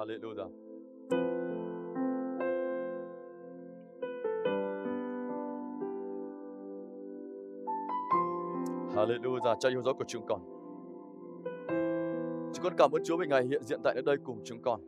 Hallelujah. 0.00 0.48
Hallelujah. 8.94 9.56
Cha 9.60 9.68
yêu 9.68 9.82
dấu 9.82 9.94
của 9.94 10.04
chúng 10.06 10.26
con. 10.26 10.40
Chúng 12.52 12.64
con 12.64 12.72
cảm 12.78 12.90
ơn 12.92 13.04
Chúa 13.04 13.16
vì 13.16 13.26
Ngài 13.26 13.46
hiện 13.46 13.62
diện 13.62 13.80
tại 13.84 13.94
nơi 13.94 14.02
đây 14.02 14.16
cùng 14.24 14.40
chúng 14.44 14.62
con. 14.62 14.80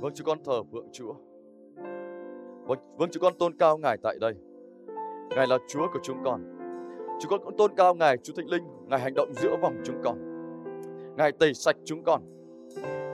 Vâng, 0.00 0.12
chúng 0.14 0.26
con 0.26 0.38
thờ 0.44 0.62
phượng 0.72 0.88
Chúa. 0.92 1.14
Vâng, 2.66 2.78
vâng, 2.96 3.08
chúng 3.12 3.22
con 3.22 3.34
tôn 3.38 3.56
cao 3.56 3.78
Ngài 3.78 3.96
tại 4.02 4.18
đây. 4.20 4.34
Ngài 5.36 5.46
là 5.46 5.58
Chúa 5.68 5.86
của 5.92 6.00
chúng 6.02 6.16
con. 6.24 6.40
Chúng 7.20 7.30
con 7.30 7.40
cũng 7.44 7.56
tôn 7.56 7.70
cao 7.76 7.94
Ngài, 7.94 8.16
Chúa 8.16 8.32
Thánh 8.36 8.48
Linh. 8.48 8.64
Ngài 8.86 9.00
hành 9.00 9.14
động 9.14 9.32
giữa 9.32 9.56
vòng 9.62 9.74
chúng 9.84 9.96
con. 10.04 10.18
Ngài 11.16 11.32
tẩy 11.32 11.54
sạch 11.54 11.76
chúng 11.84 12.04
con. 12.04 12.22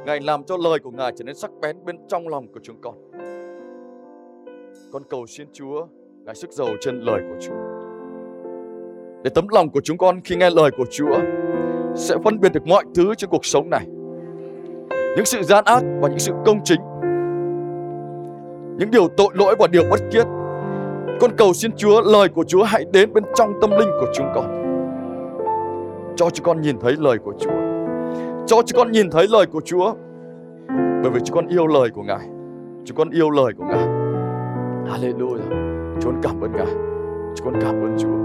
Ngài 0.06 0.20
làm 0.20 0.44
cho 0.44 0.56
lời 0.56 0.78
của 0.78 0.90
Ngài 0.90 1.12
trở 1.16 1.24
nên 1.24 1.34
sắc 1.34 1.50
bén 1.62 1.76
bên 1.84 1.96
trong 2.08 2.28
lòng 2.28 2.46
của 2.52 2.60
chúng 2.62 2.76
con. 2.80 2.94
Con 4.92 5.02
cầu 5.10 5.26
xin 5.26 5.46
Chúa, 5.52 5.86
Ngài 6.24 6.34
sức 6.34 6.52
giàu 6.52 6.68
trên 6.80 7.00
lời 7.00 7.20
của 7.28 7.36
Chúa. 7.40 7.54
Để 9.24 9.30
tấm 9.34 9.48
lòng 9.48 9.70
của 9.70 9.80
chúng 9.80 9.98
con 9.98 10.20
khi 10.24 10.36
nghe 10.36 10.50
lời 10.50 10.70
của 10.76 10.84
Chúa 10.90 11.18
sẽ 11.94 12.16
phân 12.24 12.40
biệt 12.40 12.52
được 12.52 12.66
mọi 12.66 12.84
thứ 12.94 13.14
trên 13.14 13.30
cuộc 13.30 13.44
sống 13.44 13.70
này. 13.70 13.86
Những 15.16 15.24
sự 15.24 15.42
gian 15.42 15.64
ác 15.64 15.82
và 16.00 16.08
những 16.08 16.18
sự 16.18 16.32
công 16.46 16.60
chính. 16.64 16.80
Những 18.78 18.90
điều 18.90 19.08
tội 19.08 19.28
lỗi 19.34 19.56
và 19.58 19.66
điều 19.66 19.82
bất 19.90 20.00
kiết. 20.12 20.26
Con 21.20 21.30
cầu 21.36 21.52
xin 21.52 21.70
Chúa, 21.76 22.00
lời 22.00 22.28
của 22.28 22.44
Chúa 22.44 22.62
hãy 22.62 22.84
đến 22.92 23.12
bên 23.12 23.24
trong 23.34 23.52
tâm 23.60 23.70
linh 23.70 23.90
của 24.00 24.12
chúng 24.14 24.26
con. 24.34 24.60
Cho 26.16 26.30
chúng 26.30 26.44
con 26.44 26.60
nhìn 26.60 26.78
thấy 26.78 26.94
lời 26.98 27.18
của 27.24 27.32
Chúa. 27.38 27.69
Cho 28.50 28.62
chúng 28.66 28.76
con 28.76 28.92
nhìn 28.92 29.10
thấy 29.10 29.26
lời 29.28 29.46
của 29.46 29.60
Chúa. 29.64 29.94
Bởi 31.02 31.10
vì 31.12 31.20
chúng 31.24 31.36
con 31.36 31.46
yêu 31.46 31.66
lời 31.66 31.90
của 31.90 32.02
Ngài. 32.02 32.28
Chúng 32.84 32.96
con 32.96 33.10
yêu 33.10 33.30
lời 33.30 33.52
của 33.56 33.64
Ngài. 33.64 33.86
Hallelujah. 34.86 36.00
Chúng 36.00 36.12
con 36.12 36.20
cảm 36.22 36.40
ơn 36.40 36.52
Ngài. 36.52 36.74
Chúng 37.36 37.44
con 37.44 37.54
cảm 37.60 37.74
ơn 37.74 37.96
Chúa. 37.98 38.16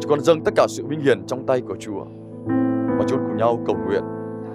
Chúng 0.00 0.10
con 0.10 0.20
dâng 0.20 0.40
tất 0.44 0.54
cả 0.56 0.66
sự 0.68 0.86
vinh 0.86 1.00
hiển 1.00 1.26
trong 1.26 1.46
tay 1.46 1.60
của 1.60 1.76
Chúa. 1.80 2.04
Và 2.98 3.04
chúng 3.08 3.18
con 3.18 3.28
cùng 3.28 3.36
nhau 3.36 3.60
cầu 3.66 3.76
nguyện 3.86 4.02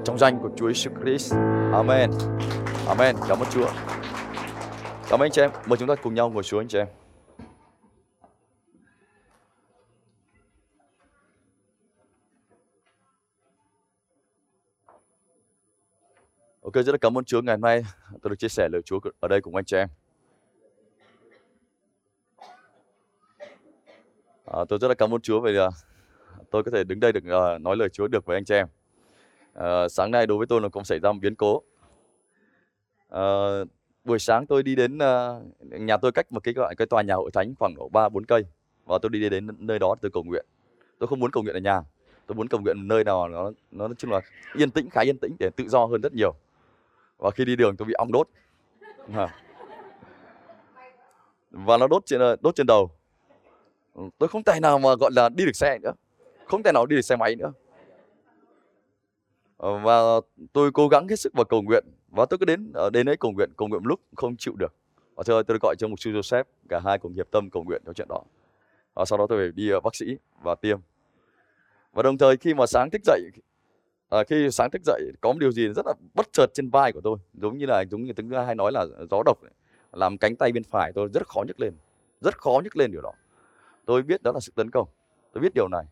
trong 0.03 0.17
danh 0.17 0.39
của 0.41 0.49
Chúa 0.55 0.69
Jesus 0.69 1.03
Christ. 1.03 1.33
Amen. 1.73 2.09
Amen. 2.87 3.15
Cảm 3.27 3.39
ơn 3.39 3.47
Chúa. 3.49 3.67
Cảm 5.09 5.19
ơn 5.19 5.25
anh 5.25 5.31
chị 5.31 5.41
em. 5.41 5.51
Mời 5.65 5.77
chúng 5.77 5.87
ta 5.87 5.95
cùng 5.95 6.13
nhau 6.13 6.29
ngồi 6.29 6.43
xuống 6.43 6.59
anh 6.59 6.67
chị 6.67 6.77
em. 6.77 6.87
Ok, 16.69 16.85
rất 16.85 16.91
là 16.91 16.97
cảm 16.97 17.17
ơn 17.17 17.23
Chúa 17.23 17.41
ngày 17.41 17.55
hôm 17.55 17.61
nay 17.61 17.83
tôi 18.21 18.29
được 18.29 18.35
chia 18.39 18.47
sẻ 18.47 18.69
lời 18.71 18.81
Chúa 18.81 18.99
ở 19.19 19.27
đây 19.27 19.41
cùng 19.41 19.55
anh 19.55 19.65
chị 19.65 19.77
em. 19.77 19.87
À, 24.45 24.59
tôi 24.69 24.79
rất 24.79 24.87
là 24.87 24.93
cảm 24.93 25.13
ơn 25.13 25.21
Chúa 25.21 25.39
vì 25.41 25.59
uh, 25.59 25.73
tôi 26.51 26.63
có 26.63 26.71
thể 26.71 26.83
đứng 26.83 26.99
đây 26.99 27.11
được 27.11 27.23
uh, 27.55 27.61
nói 27.61 27.77
lời 27.77 27.89
Chúa 27.89 28.07
được 28.07 28.25
với 28.25 28.37
anh 28.37 28.45
chị 28.45 28.55
em. 28.55 28.67
Uh, 29.59 29.91
sáng 29.91 30.11
nay 30.11 30.27
đối 30.27 30.37
với 30.37 30.47
tôi 30.47 30.61
là 30.61 30.69
cũng 30.69 30.83
xảy 30.83 30.99
ra 30.99 31.11
một 31.11 31.19
biến 31.21 31.35
cố. 31.35 31.61
Uh, 33.15 33.67
buổi 34.03 34.19
sáng 34.19 34.45
tôi 34.47 34.63
đi 34.63 34.75
đến 34.75 34.97
uh, 34.97 35.81
nhà 35.81 35.97
tôi 35.97 36.11
cách 36.11 36.31
một 36.31 36.43
cái 36.43 36.53
gọi 36.53 36.75
cái 36.75 36.87
tòa 36.87 37.01
nhà 37.01 37.15
hội 37.15 37.31
thánh 37.33 37.53
khoảng 37.59 37.73
ba 37.91 38.09
bốn 38.09 38.25
cây 38.25 38.45
và 38.85 38.97
tôi 39.01 39.09
đi 39.09 39.29
đến 39.29 39.47
nơi 39.59 39.79
đó 39.79 39.95
tôi 40.01 40.11
cầu 40.11 40.23
nguyện. 40.23 40.45
Tôi 40.99 41.07
không 41.07 41.19
muốn 41.19 41.31
cầu 41.31 41.43
nguyện 41.43 41.55
ở 41.55 41.59
nhà. 41.59 41.81
Tôi 42.25 42.35
muốn 42.35 42.47
cầu 42.47 42.61
nguyện 42.61 42.87
nơi 42.87 43.03
nào 43.03 43.29
nó 43.29 43.51
nó 43.71 43.87
nói 43.87 43.95
chung 43.97 44.11
là 44.11 44.21
yên 44.55 44.71
tĩnh 44.71 44.89
khá 44.89 45.01
yên 45.01 45.17
tĩnh 45.17 45.35
để 45.39 45.49
tự 45.55 45.69
do 45.69 45.85
hơn 45.85 46.01
rất 46.01 46.13
nhiều. 46.13 46.35
Và 47.19 47.31
khi 47.31 47.45
đi 47.45 47.55
đường 47.55 47.77
tôi 47.77 47.85
bị 47.85 47.93
ong 47.93 48.11
đốt. 48.11 48.29
Và 51.51 51.77
nó 51.77 51.87
đốt 51.87 52.05
trên 52.05 52.19
ờ, 52.19 52.35
đốt 52.41 52.55
trên 52.55 52.67
đầu. 52.67 52.91
Tôi 54.17 54.29
không 54.29 54.43
tài 54.43 54.59
nào 54.59 54.79
mà, 54.79 54.95
gọi 54.95 55.11
là, 55.15 55.29
đi 55.29 55.45
được 55.45 55.55
xe 55.55 55.77
nữa. 55.79 55.93
Không 56.45 56.63
tài 56.63 56.73
nào 56.73 56.85
đi 56.85 56.95
được 56.95 57.01
xe 57.01 57.15
máy 57.15 57.35
nữa. 57.35 57.53
Ờ, 59.57 59.77
và 59.77 60.01
tôi 60.53 60.71
cố 60.71 60.87
gắng 60.87 61.07
hết 61.07 61.19
sức 61.19 61.33
và 61.33 61.43
cầu 61.43 61.61
nguyện. 61.61 61.83
Và 62.07 62.25
tôi 62.25 62.37
cứ 62.37 62.45
đến 62.45 62.71
ở 62.73 62.89
đến 62.89 63.09
ấy 63.09 63.17
cầu 63.17 63.31
nguyện 63.31 63.49
cầu 63.57 63.67
nguyện 63.67 63.81
lúc 63.85 63.99
không 64.15 64.35
chịu 64.37 64.53
được. 64.55 64.73
Và 65.15 65.23
thưa 65.27 65.43
tôi 65.43 65.57
gọi 65.61 65.75
cho 65.77 65.87
mục 65.87 65.99
sư 65.99 66.11
Joseph 66.11 66.43
cả 66.69 66.79
hai 66.85 66.99
cùng 66.99 67.13
hiệp 67.13 67.31
tâm 67.31 67.49
cầu 67.49 67.63
nguyện 67.63 67.81
cho 67.85 67.93
chuyện 67.93 68.07
đó. 68.09 68.21
Và 68.93 69.05
sau 69.05 69.17
đó 69.17 69.25
tôi 69.29 69.37
phải 69.37 69.51
đi 69.55 69.71
bác 69.83 69.95
sĩ 69.95 70.17
và 70.43 70.55
tiêm. 70.55 70.79
Và 71.93 72.03
đồng 72.03 72.17
thời 72.17 72.37
khi 72.37 72.53
mà 72.53 72.65
sáng 72.65 72.89
thức 72.89 73.01
dậy 73.05 73.21
à, 74.09 74.23
khi 74.23 74.51
sáng 74.51 74.71
thức 74.71 74.81
dậy 74.85 75.01
có 75.21 75.31
một 75.31 75.39
điều 75.39 75.51
gì 75.51 75.67
rất 75.67 75.85
là 75.85 75.93
bất 76.13 76.33
chợt 76.33 76.47
trên 76.53 76.69
vai 76.69 76.91
của 76.91 77.01
tôi 77.01 77.17
giống 77.33 77.57
như 77.57 77.65
là 77.65 77.83
giống 77.91 78.03
như 78.03 78.13
tiếng 78.13 78.29
hay 78.29 78.55
nói 78.55 78.71
là 78.71 78.85
gió 79.11 79.23
độc 79.25 79.37
làm 79.93 80.17
cánh 80.17 80.35
tay 80.35 80.51
bên 80.51 80.63
phải 80.63 80.91
tôi 80.95 81.09
rất 81.13 81.27
khó 81.27 81.43
nhấc 81.47 81.59
lên 81.59 81.73
rất 82.21 82.37
khó 82.37 82.61
nhấc 82.63 82.77
lên 82.77 82.91
điều 82.91 83.01
đó. 83.01 83.11
Tôi 83.85 84.01
biết 84.01 84.23
đó 84.23 84.31
là 84.31 84.39
sự 84.39 84.51
tấn 84.55 84.71
công 84.71 84.87
tôi 85.33 85.41
biết 85.41 85.53
điều 85.55 85.67
này. 85.67 85.83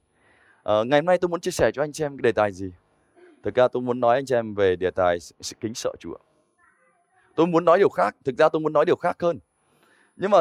À, 0.63 0.73
ngày 0.85 1.00
hôm 1.00 1.05
nay 1.05 1.17
tôi 1.17 1.29
muốn 1.29 1.39
chia 1.39 1.51
sẻ 1.51 1.72
cho 1.73 1.83
anh 1.83 1.91
chị 1.91 2.05
em 2.05 2.17
cái 2.17 2.22
đề 2.22 2.31
tài 2.31 2.51
gì. 2.51 2.72
Thực 3.44 3.55
ra 3.55 3.67
tôi 3.67 3.81
muốn 3.81 4.00
nói 4.00 4.16
anh 4.16 4.25
chị 4.25 4.35
em 4.35 4.55
về 4.55 4.75
đề 4.75 4.91
tài 4.91 5.19
sự 5.19 5.55
kính 5.59 5.73
sợ 5.73 5.94
chúa. 5.99 6.17
Tôi 7.35 7.47
muốn 7.47 7.66
nói 7.66 7.78
điều 7.78 7.89
khác 7.89 8.16
thực 8.25 8.38
ra 8.38 8.49
tôi 8.49 8.59
muốn 8.59 8.73
nói 8.73 8.85
điều 8.85 8.95
khác 8.95 9.17
hơn. 9.19 9.39
Nhưng 10.16 10.31
mà 10.31 10.38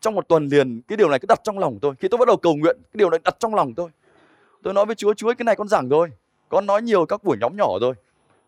trong 0.00 0.14
một 0.14 0.28
tuần 0.28 0.46
liền 0.46 0.82
cái 0.82 0.96
điều 0.96 1.08
này 1.08 1.18
cứ 1.18 1.26
đặt 1.28 1.40
trong 1.44 1.58
lòng 1.58 1.78
tôi. 1.82 1.94
Khi 1.98 2.08
tôi 2.08 2.18
bắt 2.18 2.28
đầu 2.28 2.36
cầu 2.36 2.56
nguyện 2.56 2.76
cái 2.82 2.98
điều 2.98 3.10
này 3.10 3.20
đặt 3.24 3.36
trong 3.38 3.54
lòng 3.54 3.74
tôi. 3.74 3.90
Tôi 4.62 4.74
nói 4.74 4.86
với 4.86 4.94
chúa 4.94 5.14
chúa 5.14 5.34
cái 5.34 5.44
này 5.44 5.56
con 5.56 5.68
giảng 5.68 5.88
rồi 5.88 6.10
con 6.48 6.66
nói 6.66 6.82
nhiều 6.82 7.06
các 7.06 7.24
buổi 7.24 7.36
nhóm 7.40 7.56
nhỏ 7.56 7.78
rồi 7.80 7.94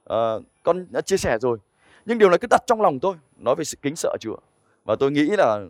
à, 0.05 0.17
ờ, 0.17 0.43
con 0.63 0.87
đã 0.91 1.01
chia 1.01 1.17
sẻ 1.17 1.39
rồi. 1.41 1.59
Nhưng 2.07 2.19
điều 2.19 2.29
này 2.29 2.39
cứ 2.39 2.47
đặt 2.51 2.63
trong 2.67 2.81
lòng 2.81 3.01
tôi 3.01 3.15
nói 3.37 3.55
về 3.55 3.65
sự 3.65 3.79
kính 3.83 3.97
sợ 3.97 4.17
chúa. 4.21 4.37
Và 4.85 4.97
tôi 4.97 5.11
nghĩ 5.11 5.29
là 5.39 5.61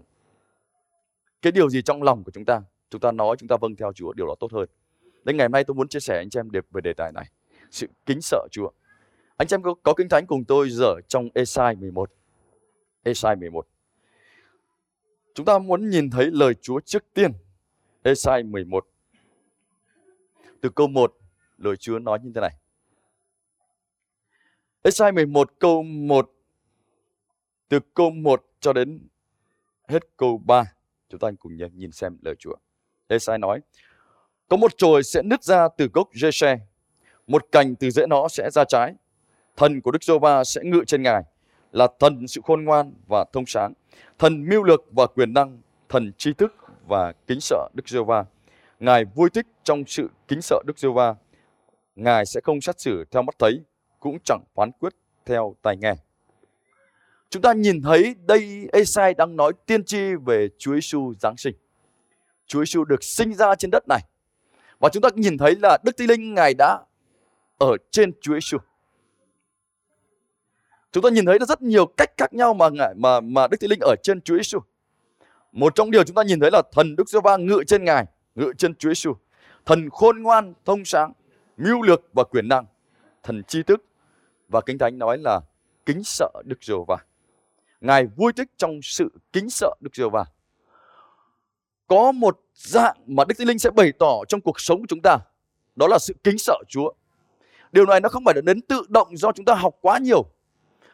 cái 1.43 1.53
điều 1.53 1.71
gì 1.71 1.83
trong 1.83 2.03
lòng 2.03 2.25
của 2.25 2.31
chúng 2.31 2.45
ta 2.45 2.63
chúng 2.91 3.01
ta 3.01 3.13
nói 3.13 3.37
chúng 3.37 3.49
ta 3.49 3.57
vâng 3.61 3.77
theo 3.77 3.93
Chúa 3.93 4.13
điều 4.13 4.27
đó 4.27 4.35
tốt 4.41 4.53
hơn. 4.53 4.69
Nên 5.25 5.37
ngày 5.37 5.45
hôm 5.45 5.53
nay 5.53 5.65
tôi 5.65 5.75
muốn 5.75 5.89
chia 5.89 6.01
sẻ 6.01 6.17
anh 6.17 6.31
chị 6.31 6.41
em 6.41 6.49
về 6.71 6.81
đề 6.81 6.93
tài 6.93 7.13
này. 7.13 7.25
Sự 7.71 7.87
kính 8.07 8.21
sợ 8.23 8.49
Chúa. 8.51 8.71
Anh 9.37 9.49
chị 9.49 9.55
em 9.55 9.63
có, 9.63 9.75
có 9.83 9.95
kinh 9.95 10.09
thánh 10.09 10.25
cùng 10.27 10.45
tôi 10.45 10.71
dở 10.71 10.95
trong 11.09 11.29
Esai 11.35 11.77
11 11.77 12.11
Esai 13.03 13.37
11 13.37 13.67
chúng 15.35 15.47
ta 15.47 15.59
muốn 15.59 15.91
nhìn 15.91 16.11
thấy 16.11 16.31
lời 16.31 16.55
Chúa 16.55 16.81
trước 16.81 17.05
tiên. 17.15 17.33
Esai 18.03 18.43
11 18.43 18.87
từ 20.61 20.69
câu 20.69 20.89
1 20.89 21.18
lời 21.59 21.77
Chúa 21.77 21.99
nói 21.99 22.19
như 22.23 22.33
thế 22.35 22.41
này 22.41 22.55
Esai 24.83 25.13
11 25.13 25.53
câu 25.59 25.83
1 25.83 26.31
từ 27.69 27.81
câu 27.95 28.11
1 28.11 28.45
cho 28.61 28.73
đến 28.73 29.09
hết 29.89 30.03
câu 30.17 30.39
3 30.39 30.65
Chúng 31.09 31.21
ta 31.21 31.31
cùng 31.39 31.57
nhìn 31.75 31.93
xem 31.93 32.19
lời 32.23 32.35
Chúa. 32.39 32.55
Esai 33.09 33.39
nói, 33.39 33.61
có 34.49 34.57
một 34.57 34.79
chồi 34.79 35.03
sẽ 35.03 35.23
nứt 35.23 35.43
ra 35.43 35.69
từ 35.77 35.89
gốc 35.93 36.09
Jeshe, 36.13 36.59
một 37.27 37.47
cành 37.53 37.75
từ 37.75 37.91
rễ 37.91 38.07
nó 38.07 38.29
sẽ 38.29 38.51
ra 38.51 38.65
trái. 38.65 38.95
Thần 39.57 39.81
của 39.81 39.91
Đức 39.91 40.05
giê 40.05 40.15
sẽ 40.45 40.61
ngự 40.65 40.85
trên 40.87 41.03
ngài, 41.03 41.23
là 41.73 41.89
thần 42.01 42.29
sự 42.29 42.41
khôn 42.45 42.65
ngoan 42.65 42.93
và 43.07 43.25
thông 43.33 43.47
sáng, 43.47 43.73
thần 44.19 44.49
mưu 44.49 44.63
lược 44.63 44.85
và 44.93 45.07
quyền 45.07 45.33
năng, 45.33 45.61
thần 45.89 46.13
tri 46.19 46.33
thức 46.33 46.55
và 46.87 47.13
kính 47.27 47.41
sợ 47.41 47.69
Đức 47.75 47.89
giê 47.89 48.01
Ngài 48.81 49.05
vui 49.05 49.31
thích 49.31 49.47
trong 49.65 49.85
sự 49.87 50.11
kính 50.29 50.43
sợ 50.43 50.63
Đức 50.67 50.79
giê 50.79 50.89
Ngài 51.99 52.27
sẽ 52.27 52.41
không 52.41 52.61
xét 52.61 52.81
xử 52.81 53.05
theo 53.11 53.23
mắt 53.23 53.35
thấy, 53.39 53.63
cũng 54.01 54.19
chẳng 54.25 54.45
phán 54.55 54.71
quyết 54.73 54.93
theo 55.27 55.57
tai 55.63 55.77
nghe. 55.77 55.95
Chúng 57.31 57.43
ta 57.43 57.53
nhìn 57.53 57.83
thấy 57.83 58.15
đây 58.27 58.69
Esai 58.73 59.15
đang 59.15 59.37
nói 59.37 59.53
tiên 59.67 59.85
tri 59.85 60.15
về 60.27 60.49
Chúa 60.59 60.75
Giêsu 60.75 61.15
Giáng 61.21 61.37
sinh. 61.37 61.55
Chúa 62.47 62.61
Giêsu 62.61 62.85
được 62.85 63.05
sinh 63.05 63.35
ra 63.35 63.55
trên 63.55 63.71
đất 63.71 63.89
này. 63.89 64.01
Và 64.79 64.89
chúng 64.93 65.01
ta 65.01 65.09
nhìn 65.15 65.39
thấy 65.39 65.57
là 65.63 65.79
Đức 65.85 65.97
Thánh 65.97 66.09
Linh 66.09 66.35
Ngài 66.35 66.55
đã 66.55 66.79
ở 67.59 67.77
trên 67.91 68.13
Chúa 68.21 68.35
Giêsu. 68.35 68.59
Chúng 70.93 71.03
ta 71.03 71.11
nhìn 71.11 71.27
thấy 71.27 71.39
rất 71.49 71.63
nhiều 71.63 71.87
cách 71.87 72.11
khác 72.17 72.35
nhau 72.35 72.55
mà 72.55 72.69
ngài 72.69 72.95
mà 72.97 73.21
mà 73.21 73.49
Đức 73.49 73.57
Thánh 73.61 73.71
Linh 73.71 73.81
ở 73.83 73.95
trên 74.03 74.21
Chúa 74.21 74.37
Giêsu. 74.37 74.59
Một 75.53 75.75
trong 75.75 75.91
điều 75.91 76.05
chúng 76.05 76.15
ta 76.15 76.23
nhìn 76.23 76.41
thấy 76.41 76.51
là 76.51 76.63
thần 76.73 76.97
Đức 76.97 77.09
Giê-va 77.09 77.37
ngự 77.37 77.65
trên 77.67 77.85
Ngài, 77.85 78.05
ngự 78.35 78.53
trên 78.59 78.75
Chúa 78.75 78.89
Giêsu. 78.89 79.15
Thần 79.67 79.91
khôn 79.91 80.23
ngoan, 80.23 80.55
thông 80.65 80.85
sáng, 80.85 81.13
mưu 81.59 81.83
lược 81.83 82.01
và 82.13 82.25
quyền 82.25 82.49
năng, 82.49 82.65
thần 83.23 83.45
tri 83.45 83.63
thức 83.63 83.85
và 84.49 84.61
Kinh 84.61 84.79
Thánh 84.79 84.99
nói 84.99 85.19
là 85.19 85.41
kính 85.87 86.05
sợ 86.05 86.29
Đức 86.45 86.59
Giê-va. 86.65 86.99
Ngài 87.81 88.07
vui 88.07 88.33
thích 88.33 88.49
trong 88.57 88.81
sự 88.83 89.09
kính 89.33 89.51
sợ 89.51 89.75
Đức 89.81 89.91
giê 89.97 90.05
va 90.13 90.25
Có 91.87 92.13
một 92.13 92.41
dạng 92.55 92.97
mà 93.07 93.25
Đức 93.25 93.35
Thánh 93.39 93.47
Linh 93.47 93.59
sẽ 93.59 93.71
bày 93.71 93.93
tỏ 93.99 94.25
trong 94.29 94.41
cuộc 94.41 94.61
sống 94.61 94.81
của 94.81 94.87
chúng 94.89 95.01
ta. 95.03 95.19
Đó 95.77 95.87
là 95.87 95.99
sự 95.99 96.15
kính 96.25 96.39
sợ 96.39 96.59
Chúa. 96.69 96.93
Điều 97.73 97.87
này 97.87 98.01
nó 98.01 98.09
không 98.09 98.25
phải 98.25 98.35
là 98.35 98.41
đến 98.41 98.61
tự 98.61 98.83
động 98.89 99.17
do 99.17 99.33
chúng 99.33 99.45
ta 99.45 99.55
học 99.55 99.77
quá 99.81 99.99
nhiều. 99.99 100.25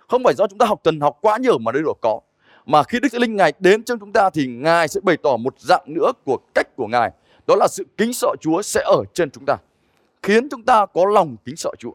Không 0.08 0.25
phải 0.25 0.34
do 0.34 0.46
chúng 0.46 0.58
ta 0.58 0.67
học 0.67 0.81
tuần 0.84 1.00
học 1.00 1.19
quá 1.20 1.38
nhiều 1.38 1.58
mà 1.58 1.72
đây 1.72 1.82
được 1.82 1.99
có. 2.02 2.20
Mà 2.67 2.82
khi 2.82 3.00
Đức 3.00 3.08
Thánh 3.12 3.20
Linh 3.20 3.37
Ngài 3.37 3.52
đến 3.58 3.82
trong 3.84 3.99
chúng 3.99 4.12
ta 4.12 4.31
thì 4.31 4.46
Ngài 4.46 4.88
sẽ 4.88 5.00
bày 5.00 5.17
tỏ 5.22 5.37
một 5.37 5.60
dạng 5.60 5.84
nữa 5.87 6.12
của 6.25 6.38
cách 6.55 6.76
của 6.76 6.87
Ngài. 6.87 7.10
Đó 7.46 7.55
là 7.56 7.69
sự 7.70 7.84
kính 7.96 8.12
sợ 8.12 8.28
Chúa 8.40 8.62
sẽ 8.62 8.82
ở 8.84 9.05
trên 9.14 9.31
chúng 9.31 9.44
ta. 9.46 9.56
Khiến 10.25 10.49
chúng 10.49 10.65
ta 10.65 10.87
có 10.87 11.05
lòng 11.06 11.37
kính 11.44 11.56
sợ 11.56 11.71
Chúa. 11.79 11.93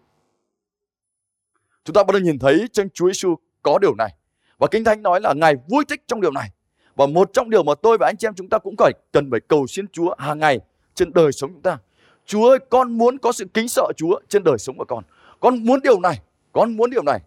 Chúng 1.84 1.94
ta 1.94 2.04
bắt 2.04 2.14
đầu 2.14 2.22
nhìn 2.22 2.40
thấy 2.40 2.68
trên 2.74 2.90
Chúa 2.90 3.08
Giêsu 3.08 3.36
có 3.62 3.80
điều 3.81 3.96
này. 3.96 4.16
Và 4.58 4.68
Kinh 4.72 4.84
Thánh 4.84 5.02
nói 5.02 5.22
là 5.22 5.34
Ngài 5.34 5.56
vui 5.70 5.86
thích 5.90 6.04
trong 6.08 6.22
điều 6.22 6.31
này. 6.31 6.50
Và 6.96 7.06
một 7.06 7.30
trong 7.34 7.50
điều 7.50 7.64
mà 7.64 7.74
tôi 7.76 7.98
và 8.00 8.08
anh 8.08 8.18
chị 8.18 8.28
em 8.28 8.34
chúng 8.34 8.50
ta 8.50 8.58
cũng 8.58 8.76
phải 8.78 8.92
cần 9.12 9.31
phải 9.31 9.40
cầu 9.40 9.68
xin 9.68 9.88
Chúa 9.88 10.16
hàng 10.18 10.40
ngày 10.40 10.60
trên 10.96 11.14
đời 11.14 11.31
sống 11.31 11.54
chúng 11.54 11.62
ta. 11.62 11.78
Chúa 12.26 12.50
ơi, 12.50 12.60
con 12.70 12.98
muốn 12.98 13.18
có 13.18 13.31
sự 13.31 13.46
kính 13.54 13.70
sợ 13.70 13.92
Chúa 13.98 14.20
trên 14.28 14.44
đời 14.44 14.58
sống 14.58 14.78
của 14.78 14.86
con. 14.86 15.04
Con 15.40 15.66
muốn 15.66 15.82
điều 15.82 16.00
này, 16.00 16.20
con 16.52 16.78
muốn 16.78 16.90
điều 16.90 17.04
này. 17.04 17.20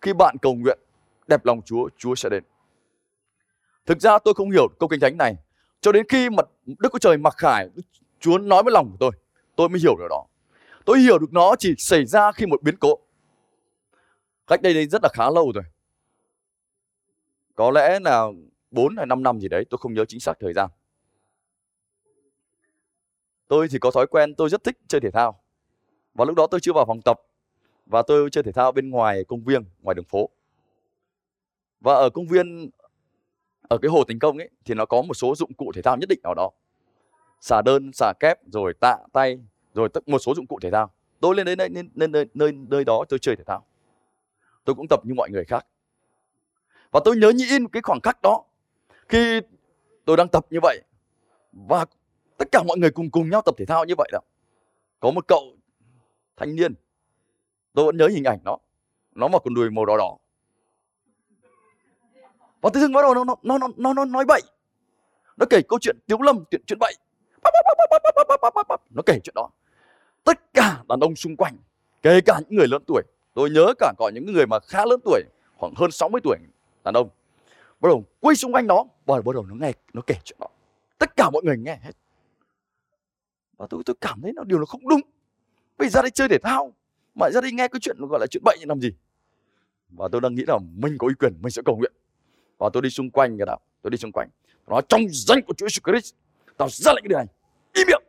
Khi 0.00 0.12
bạn 0.12 0.36
cầu 0.42 0.54
nguyện 0.54 0.78
đẹp 1.26 1.44
lòng 1.44 1.62
Chúa, 1.64 1.88
Chúa 1.98 2.14
sẽ 2.14 2.28
đến. 2.28 2.44
Thực 3.86 4.00
ra 4.00 4.18
tôi 4.18 4.34
không 4.34 4.50
hiểu 4.50 4.68
câu 4.78 4.88
kinh 4.88 5.00
thánh 5.00 5.16
này 5.16 5.34
cho 5.80 5.92
đến 5.92 6.06
khi 6.08 6.30
mà 6.30 6.42
Đức 6.66 6.88
Chúa 6.92 6.98
Trời 6.98 7.16
mặc 7.16 7.34
khải 7.36 7.68
Chúa 8.20 8.38
nói 8.38 8.62
với 8.62 8.72
lòng 8.72 8.90
của 8.90 8.96
tôi, 9.00 9.10
tôi 9.56 9.68
mới 9.68 9.80
hiểu 9.80 9.96
được 9.98 10.06
đó. 10.10 10.24
Tôi 10.84 11.00
hiểu 11.00 11.18
được 11.18 11.32
nó 11.32 11.56
chỉ 11.58 11.74
xảy 11.78 12.04
ra 12.06 12.32
khi 12.32 12.46
một 12.46 12.62
biến 12.62 12.76
cố. 12.76 12.98
Cách 14.46 14.62
đây 14.62 14.74
đây 14.74 14.86
rất 14.86 15.02
là 15.02 15.08
khá 15.12 15.30
lâu 15.30 15.52
rồi. 15.54 15.64
Có 17.54 17.70
lẽ 17.70 18.00
là 18.00 18.26
4 18.70 18.96
hay 18.96 19.06
5 19.06 19.22
năm 19.22 19.40
gì 19.40 19.48
đấy, 19.48 19.64
tôi 19.70 19.78
không 19.78 19.94
nhớ 19.94 20.04
chính 20.04 20.20
xác 20.20 20.38
thời 20.40 20.52
gian. 20.52 20.70
Tôi 23.48 23.68
thì 23.70 23.78
có 23.78 23.90
thói 23.90 24.06
quen 24.06 24.34
tôi 24.34 24.48
rất 24.48 24.64
thích 24.64 24.78
chơi 24.88 25.00
thể 25.00 25.10
thao. 25.10 25.40
Và 26.14 26.24
lúc 26.24 26.36
đó 26.36 26.46
tôi 26.46 26.60
chưa 26.60 26.72
vào 26.72 26.84
phòng 26.86 27.00
tập 27.04 27.20
và 27.86 28.02
tôi 28.02 28.30
chơi 28.30 28.44
thể 28.44 28.52
thao 28.52 28.72
bên 28.72 28.90
ngoài 28.90 29.24
công 29.24 29.44
viên, 29.44 29.64
ngoài 29.82 29.94
đường 29.94 30.04
phố. 30.04 30.30
Và 31.80 31.94
ở 31.94 32.10
công 32.10 32.26
viên 32.26 32.70
ở 33.68 33.78
cái 33.78 33.90
hồ 33.90 34.04
thành 34.08 34.18
công 34.18 34.38
ấy 34.38 34.50
thì 34.64 34.74
nó 34.74 34.86
có 34.86 35.02
một 35.02 35.14
số 35.14 35.34
dụng 35.34 35.54
cụ 35.54 35.72
thể 35.74 35.82
thao 35.82 35.96
nhất 35.96 36.08
định 36.08 36.20
ở 36.22 36.34
đó. 36.36 36.50
Xà 37.40 37.62
đơn, 37.62 37.90
xà 37.92 38.12
kép, 38.20 38.38
rồi 38.52 38.74
tạ 38.80 38.96
tay, 39.12 39.38
rồi 39.74 39.88
một 40.06 40.18
số 40.18 40.34
dụng 40.34 40.46
cụ 40.46 40.58
thể 40.60 40.70
thao. 40.70 40.90
Tôi 41.20 41.34
lên 41.34 41.46
đến 41.46 41.58
nơi, 41.58 41.68
nơi, 41.68 42.08
nơi, 42.08 42.26
nơi, 42.34 42.52
nơi 42.52 42.84
đó 42.84 43.04
tôi 43.08 43.18
chơi 43.18 43.36
thể 43.36 43.44
thao. 43.44 43.66
Tôi 44.64 44.74
cũng 44.74 44.86
tập 44.90 45.00
như 45.04 45.14
mọi 45.14 45.30
người 45.30 45.44
khác. 45.44 45.66
Và 46.90 47.00
tôi 47.04 47.16
nhớ 47.16 47.30
như 47.30 47.46
in 47.50 47.68
cái 47.68 47.82
khoảng 47.82 48.00
khắc 48.00 48.22
đó 48.22 48.44
khi 49.08 49.40
tôi 50.04 50.16
đang 50.16 50.28
tập 50.28 50.46
như 50.50 50.58
vậy 50.62 50.82
và 51.52 51.86
tất 52.38 52.48
cả 52.52 52.62
mọi 52.62 52.78
người 52.78 52.90
cùng 52.90 53.10
cùng 53.10 53.30
nhau 53.30 53.42
tập 53.44 53.54
thể 53.58 53.64
thao 53.64 53.84
như 53.84 53.94
vậy 53.98 54.08
đó. 54.12 54.20
Có 55.00 55.10
một 55.10 55.28
cậu 55.28 55.56
thanh 56.36 56.56
niên 56.56 56.74
tôi 57.72 57.84
vẫn 57.84 57.96
nhớ 57.96 58.08
hình 58.08 58.24
ảnh 58.24 58.38
nó 58.44 58.58
nó 59.14 59.28
mặc 59.28 59.42
quần 59.44 59.54
đùi 59.54 59.70
màu 59.70 59.84
đỏ 59.84 59.96
đỏ 59.96 60.16
và 62.60 62.70
tự 62.74 62.80
dưng 62.80 62.92
bắt 62.92 63.02
đầu 63.02 63.14
nó 63.14 63.24
nó 63.24 63.58
nó 63.58 63.68
nó 63.76 63.92
nó 63.92 64.04
nói 64.04 64.24
bậy 64.24 64.40
nó 65.36 65.46
kể 65.50 65.62
câu 65.68 65.78
chuyện 65.78 65.96
tiếu 66.06 66.18
lâm 66.20 66.44
chuyện 66.50 66.62
chuyện 66.66 66.78
bậy 66.78 66.94
nó 68.90 69.02
kể 69.06 69.20
chuyện 69.24 69.34
đó 69.34 69.50
tất 70.24 70.52
cả 70.54 70.82
đàn 70.88 71.00
ông 71.00 71.16
xung 71.16 71.36
quanh, 71.36 71.56
kể 72.02 72.20
cả 72.20 72.40
những 72.40 72.58
người 72.58 72.68
lớn 72.68 72.82
tuổi. 72.86 73.02
Tôi 73.34 73.50
nhớ 73.50 73.74
cả 73.78 73.92
có 73.98 74.10
những 74.14 74.32
người 74.32 74.46
mà 74.46 74.58
khá 74.60 74.86
lớn 74.86 75.00
tuổi, 75.04 75.22
khoảng 75.56 75.74
hơn 75.76 75.90
60 75.90 76.20
tuổi, 76.24 76.36
đàn 76.84 76.94
ông. 76.94 77.08
Bắt 77.80 77.88
đầu 77.88 78.04
quay 78.20 78.36
xung 78.36 78.52
quanh 78.52 78.66
nó, 78.66 78.84
và 79.06 79.20
bắt 79.22 79.34
đầu 79.34 79.46
nó 79.46 79.54
nghe, 79.54 79.72
nó 79.92 80.02
kể 80.06 80.14
chuyện 80.24 80.38
đó. 80.40 80.46
Tất 80.98 81.16
cả 81.16 81.30
mọi 81.30 81.42
người 81.42 81.56
nghe 81.58 81.78
hết. 81.82 81.92
Và 83.56 83.66
tôi 83.70 83.82
tôi 83.86 83.96
cảm 84.00 84.20
thấy 84.22 84.32
nó 84.32 84.44
điều 84.44 84.58
nó 84.58 84.64
không 84.64 84.88
đúng. 84.88 85.00
Bây 85.78 85.88
giờ 85.88 86.02
đây 86.02 86.10
chơi 86.10 86.28
thể 86.28 86.38
thao, 86.38 86.72
mà 87.14 87.30
ra 87.30 87.40
đây 87.40 87.52
nghe 87.52 87.68
cái 87.68 87.80
chuyện 87.80 87.96
gọi 87.98 88.20
là 88.20 88.26
chuyện 88.26 88.44
bệnh 88.44 88.58
làm 88.68 88.80
gì? 88.80 88.90
Và 89.88 90.08
tôi 90.12 90.20
đang 90.20 90.34
nghĩ 90.34 90.42
là 90.46 90.58
mình 90.76 90.98
có 90.98 91.06
uy 91.06 91.14
quyền, 91.18 91.34
mình 91.42 91.50
sẽ 91.50 91.62
cầu 91.64 91.76
nguyện. 91.76 91.92
Và 92.58 92.70
tôi 92.72 92.82
đi 92.82 92.90
xung 92.90 93.10
quanh 93.10 93.38
cái 93.38 93.46
đạo 93.46 93.60
tôi 93.82 93.90
đi 93.90 93.98
xung 93.98 94.12
quanh. 94.12 94.28
Nó 94.66 94.80
trong 94.80 95.00
danh 95.10 95.42
của 95.42 95.54
Chúa 95.54 95.66
Jesus 95.66 95.92
Christ. 95.92 96.14
Tao 96.56 96.68
ra 96.68 96.92
lệnh 96.92 97.02
cái 97.04 97.08
điều 97.08 97.18
này. 97.18 97.26
Im 97.72 97.86
miệng. 97.86 98.02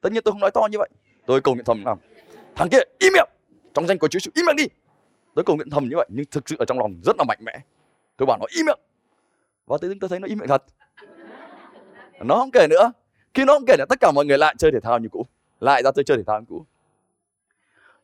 Tất 0.00 0.12
nhiên 0.12 0.22
tôi 0.24 0.32
không 0.32 0.40
nói 0.40 0.50
to 0.54 0.60
như 0.70 0.78
vậy 0.78 0.88
tôi 1.26 1.40
cầu 1.40 1.54
nguyện 1.54 1.64
thầm 1.64 1.84
nào 1.84 1.98
thằng 2.56 2.68
kia 2.68 2.78
im 2.98 3.12
miệng, 3.12 3.28
trong 3.74 3.86
danh 3.86 3.98
của 3.98 4.08
Chúa 4.08 4.18
im 4.34 4.46
miệng 4.46 4.56
đi. 4.56 4.66
Tôi 5.34 5.44
cầu 5.44 5.56
nguyện 5.56 5.70
thầm 5.70 5.88
như 5.88 5.96
vậy, 5.96 6.08
nhưng 6.10 6.26
thực 6.30 6.48
sự 6.48 6.56
ở 6.58 6.64
trong 6.64 6.78
lòng 6.78 7.00
rất 7.04 7.16
là 7.18 7.24
mạnh 7.24 7.38
mẽ. 7.40 7.58
Tôi 8.16 8.26
bảo 8.26 8.38
nó 8.38 8.46
im 8.56 8.66
miệng. 8.66 8.78
Và 9.66 9.78
tự 9.80 9.88
dưng 9.88 9.98
tôi 9.98 10.08
thấy 10.08 10.20
nó 10.20 10.28
im 10.28 10.38
miệng 10.38 10.48
thật. 10.48 10.62
Nó 12.20 12.36
không 12.36 12.50
kể 12.50 12.66
nữa. 12.70 12.92
Khi 13.34 13.44
nó 13.44 13.52
không 13.52 13.66
kể 13.66 13.76
nữa, 13.78 13.84
tất 13.88 14.00
cả 14.00 14.12
mọi 14.14 14.24
người 14.24 14.38
lại 14.38 14.54
chơi 14.58 14.72
thể 14.72 14.80
thao 14.80 14.98
như 14.98 15.08
cũ. 15.08 15.26
Lại 15.60 15.82
ra 15.82 15.90
tôi 15.94 16.04
chơi 16.04 16.16
thể 16.16 16.22
thao 16.26 16.40
như 16.40 16.46
cũ. 16.48 16.66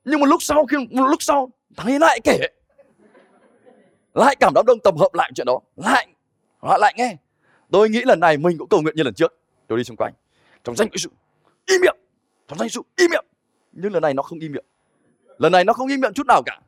Nhưng 0.04 0.20
một 0.20 0.26
lúc 0.26 0.42
sau, 0.42 0.66
khi 0.66 0.76
một 0.76 1.06
lúc 1.06 1.22
sau, 1.22 1.50
thằng 1.76 1.86
ấy 1.86 1.98
lại 1.98 2.20
kể. 2.24 2.38
Lại 4.14 4.36
cảm 4.40 4.54
đám 4.54 4.66
đông 4.66 4.78
tập 4.80 4.94
hợp 4.98 5.14
lại 5.14 5.30
chuyện 5.34 5.46
đó. 5.46 5.60
Lại 5.76 6.08
họ 6.58 6.78
lại 6.78 6.94
nghe. 6.96 7.16
Tôi 7.70 7.88
nghĩ 7.88 8.02
lần 8.04 8.20
này 8.20 8.36
mình 8.36 8.58
cũng 8.58 8.68
cầu 8.68 8.82
nguyện 8.82 8.96
như 8.96 9.02
lần 9.02 9.14
trước. 9.14 9.38
Tôi 9.66 9.78
đi 9.78 9.84
xung 9.84 9.96
quanh. 9.96 10.12
Trong 10.64 10.76
danh 10.76 10.88
của 10.88 10.96
sự 10.96 11.10
im 11.66 11.80
miệng 11.80 11.96
trong 12.48 12.58
thanh 12.58 12.68
sự 12.68 12.80
im 12.96 13.10
miệng. 13.10 13.24
Nhưng 13.72 13.92
lần 13.92 14.02
này 14.02 14.14
nó 14.14 14.22
không 14.22 14.38
im 14.38 14.52
miệng. 14.52 14.66
Lần 15.38 15.52
này 15.52 15.64
nó 15.64 15.72
không 15.72 15.88
im 15.88 16.00
miệng 16.00 16.12
chút 16.14 16.26
nào 16.26 16.42
cả. 16.46 16.60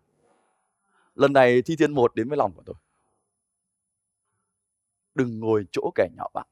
Lần 1.14 1.32
này 1.32 1.62
thi 1.62 1.76
thiên 1.76 1.92
một 1.92 2.14
đến 2.14 2.28
với 2.28 2.38
lòng 2.38 2.52
của 2.52 2.62
tôi. 2.66 2.76
Đừng 5.14 5.40
ngồi 5.40 5.66
chỗ 5.72 5.90
kẻ 5.94 6.08
nhỏ 6.16 6.28
bạn 6.34 6.46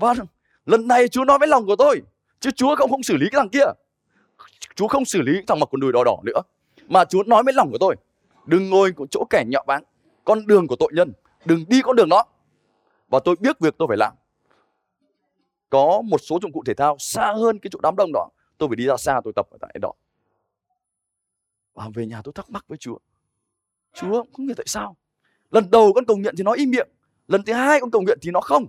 và 0.00 0.14
vâng, 0.14 0.26
lần 0.66 0.88
này 0.88 1.08
chúa 1.08 1.24
nói 1.24 1.38
với 1.38 1.48
lòng 1.48 1.66
của 1.66 1.76
tôi 1.76 2.02
chứ 2.40 2.50
chúa 2.50 2.76
không 2.76 2.90
không 2.90 3.02
xử 3.02 3.16
lý 3.16 3.26
cái 3.32 3.38
thằng 3.38 3.48
kia. 3.48 3.64
Chúa 4.74 4.88
không 4.88 5.04
xử 5.04 5.22
lý 5.22 5.32
thằng 5.46 5.60
mặc 5.60 5.66
quần 5.70 5.80
đùi 5.80 5.92
đỏ 5.92 6.04
đỏ 6.04 6.16
nữa. 6.24 6.40
Mà 6.88 7.04
chúa 7.04 7.22
nói 7.26 7.42
với 7.42 7.54
lòng 7.54 7.70
của 7.70 7.78
tôi 7.78 7.96
đừng 8.46 8.70
ngồi 8.70 8.92
chỗ 9.10 9.24
kẻ 9.30 9.44
nhạo 9.46 9.64
báng 9.66 9.82
con 10.24 10.46
đường 10.46 10.66
của 10.66 10.76
tội 10.76 10.90
nhân 10.94 11.12
đừng 11.44 11.64
đi 11.68 11.82
con 11.82 11.96
đường 11.96 12.08
đó. 12.08 12.24
Và 13.08 13.20
tôi 13.24 13.36
biết 13.40 13.60
việc 13.60 13.74
tôi 13.78 13.88
phải 13.88 13.96
làm 13.96 14.12
có 15.70 16.02
một 16.02 16.18
số 16.18 16.38
dụng 16.42 16.52
cụ 16.52 16.62
thể 16.66 16.74
thao 16.74 16.96
xa 16.98 17.32
hơn 17.32 17.58
cái 17.58 17.70
chỗ 17.72 17.78
đám 17.82 17.96
đông 17.96 18.10
đó. 18.12 18.28
Tôi 18.58 18.68
phải 18.68 18.76
đi 18.76 18.86
ra 18.86 18.96
xa 18.96 19.20
tôi 19.24 19.32
tập 19.36 19.46
ở 19.50 19.58
tại 19.60 19.76
đó. 19.82 19.92
Và 21.74 21.88
về 21.94 22.06
nhà 22.06 22.22
tôi 22.24 22.32
thắc 22.32 22.50
mắc 22.50 22.64
với 22.68 22.78
chúa. 22.78 22.98
Chúa 23.94 24.24
không 24.32 24.46
hiểu 24.46 24.54
tại 24.56 24.66
sao? 24.66 24.96
Lần 25.50 25.70
đầu 25.70 25.92
con 25.94 26.04
cầu 26.04 26.16
nguyện 26.16 26.34
thì 26.36 26.42
nó 26.44 26.52
im 26.52 26.70
miệng 26.70 26.88
lần 27.28 27.42
thứ 27.42 27.52
hai 27.52 27.80
con 27.80 27.90
cầu 27.90 28.02
nguyện 28.02 28.18
thì 28.22 28.30
nó 28.30 28.40
không. 28.40 28.66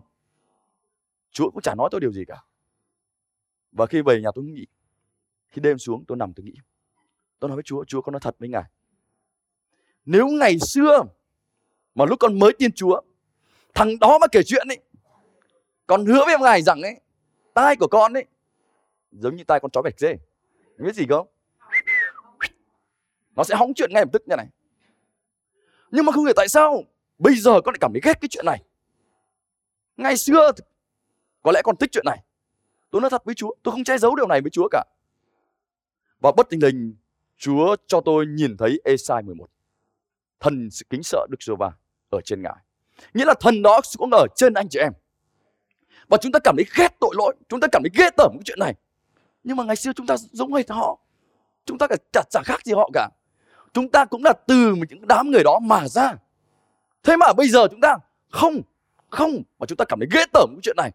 Chúa 1.32 1.52
cũng 1.52 1.62
chả 1.62 1.76
nói 1.76 1.90
tôi 1.92 2.02
điều 2.02 2.12
gì 2.12 2.26
cả. 2.28 2.44
Và 3.72 3.86
khi 3.86 4.02
về 4.02 4.22
nhà 4.22 4.30
tôi 4.36 4.46
nghĩ 4.46 4.66
khi 5.48 5.62
đêm 5.62 5.78
xuống 5.78 6.06
tôi 6.08 6.18
nằm 6.18 6.34
tôi 6.34 6.44
nghĩ. 6.44 6.54
Tôi 7.40 7.50
nói 7.50 7.56
với 7.56 7.64
chúa 7.64 7.84
chúa 7.86 8.02
con 8.02 8.14
nói 8.14 8.20
thật 8.20 8.36
với 8.40 8.50
ngài. 8.50 8.64
Nếu 10.06 10.28
ngày 10.28 10.60
xưa 10.60 11.04
mà 11.96 12.06
lúc 12.06 12.20
con 12.20 12.40
mới 12.40 12.54
tin 12.60 12.72
Chúa, 12.72 13.02
thằng 13.74 14.00
đó 14.00 14.18
mà 14.22 14.28
kể 14.32 14.44
chuyện 14.44 14.68
ấy, 14.68 14.80
con 15.92 16.06
hứa 16.06 16.26
với 16.26 16.36
ngài 16.40 16.62
rằng 16.62 16.82
ấy, 16.82 17.00
tai 17.54 17.76
của 17.76 17.88
con 17.88 18.14
ấy 18.14 18.26
giống 19.12 19.36
như 19.36 19.44
tai 19.44 19.60
con 19.60 19.72
chó 19.72 19.82
bạch 19.82 20.00
dê. 20.00 20.18
Biết 20.78 20.96
gì 20.96 21.06
không? 21.10 21.28
Nó 23.36 23.44
sẽ 23.44 23.56
hóng 23.56 23.74
chuyện 23.76 23.90
ngay 23.94 24.02
lập 24.02 24.10
tức 24.14 24.22
như 24.26 24.36
này. 24.36 24.48
Nhưng 25.92 26.06
mà 26.06 26.12
không 26.12 26.26
hiểu 26.26 26.34
tại 26.36 26.48
sao 26.48 26.84
bây 27.18 27.36
giờ 27.36 27.62
con 27.62 27.74
lại 27.74 27.80
cảm 27.82 27.94
thấy 27.94 28.02
ghét 28.04 28.22
cái 28.22 28.30
chuyện 28.30 28.46
này. 28.46 28.64
Ngày 29.98 30.18
xưa 30.18 30.52
có 31.42 31.52
lẽ 31.52 31.62
con 31.64 31.76
thích 31.78 31.90
chuyện 31.94 32.06
này. 32.06 32.24
Tôi 32.92 33.02
nói 33.02 33.10
thật 33.10 33.26
với 33.26 33.36
Chúa, 33.36 33.56
tôi 33.64 33.72
không 33.72 33.84
che 33.84 33.98
giấu 33.98 34.16
điều 34.16 34.28
này 34.28 34.42
với 34.42 34.50
Chúa 34.50 34.68
cả. 34.72 34.84
Và 36.20 36.32
bất 36.32 36.50
tình 36.50 36.64
lình 36.64 36.96
Chúa 37.38 37.76
cho 37.88 38.02
tôi 38.02 38.26
nhìn 38.26 38.58
thấy 38.58 38.82
Esai 38.84 39.24
11 39.24 39.50
thần 40.40 40.70
sự 40.72 40.86
kính 40.90 41.04
sợ 41.04 41.28
Đức 41.30 41.44
giê 41.44 41.54
va 41.60 41.72
ở 42.10 42.22
trên 42.22 42.42
ngài. 42.42 42.58
Nghĩa 43.14 43.26
là 43.26 43.34
thần 43.40 43.62
đó 43.62 43.82
cũng 43.98 44.10
ở 44.14 44.28
trên 44.36 44.54
anh 44.54 44.70
chị 44.70 44.80
em. 44.80 44.92
Và 46.12 46.18
chúng 46.18 46.32
ta 46.32 46.40
cảm 46.40 46.56
thấy 46.56 46.66
ghét 46.76 47.00
tội 47.00 47.14
lỗi, 47.18 47.36
chúng 47.50 47.60
ta 47.60 47.68
cảm 47.72 47.84
thấy 47.84 47.90
ghê 47.94 48.10
tởm 48.18 48.32
cái 48.34 48.42
chuyện 48.46 48.60
này. 48.60 48.74
Nhưng 49.44 49.58
mà 49.58 49.64
ngày 49.64 49.76
xưa 49.76 49.92
chúng 49.96 50.08
ta 50.08 50.16
giống 50.18 50.54
hệt 50.54 50.70
họ. 50.70 51.00
Chúng 51.66 51.78
ta 51.78 51.88
cả 51.88 51.96
chả, 52.14 52.22
chả 52.30 52.42
khác 52.46 52.62
gì 52.66 52.74
họ 52.74 52.90
cả. 52.94 53.10
Chúng 53.74 53.90
ta 53.90 54.06
cũng 54.06 54.24
là 54.24 54.34
từ 54.48 54.76
những 54.90 55.08
đám 55.08 55.32
người 55.32 55.44
đó 55.44 55.60
mà 55.60 55.88
ra. 55.88 56.14
Thế 57.04 57.18
mà 57.18 57.34
bây 57.38 57.50
giờ 57.50 57.68
chúng 57.72 57.82
ta 57.82 57.98
không, 58.30 58.62
không 59.10 59.44
mà 59.60 59.66
chúng 59.66 59.78
ta 59.78 59.86
cảm 59.86 60.00
thấy 60.00 60.08
ghê 60.12 60.26
tởm 60.34 60.50
cái 60.50 60.62
chuyện 60.64 60.76
này. 60.78 60.92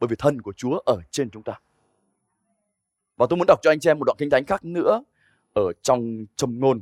Bởi 0.00 0.08
vì 0.08 0.16
thân 0.18 0.42
của 0.42 0.52
Chúa 0.52 0.78
ở 0.78 1.00
trên 1.10 1.30
chúng 1.30 1.42
ta. 1.42 1.60
Và 3.16 3.26
tôi 3.30 3.36
muốn 3.36 3.46
đọc 3.46 3.58
cho 3.62 3.70
anh 3.70 3.80
chị 3.80 3.90
em 3.90 3.98
một 3.98 4.04
đoạn 4.04 4.16
kinh 4.18 4.30
thánh 4.30 4.44
khác 4.44 4.64
nữa 4.64 5.02
ở 5.54 5.72
trong 5.82 6.24
châm 6.36 6.60
ngôn 6.60 6.80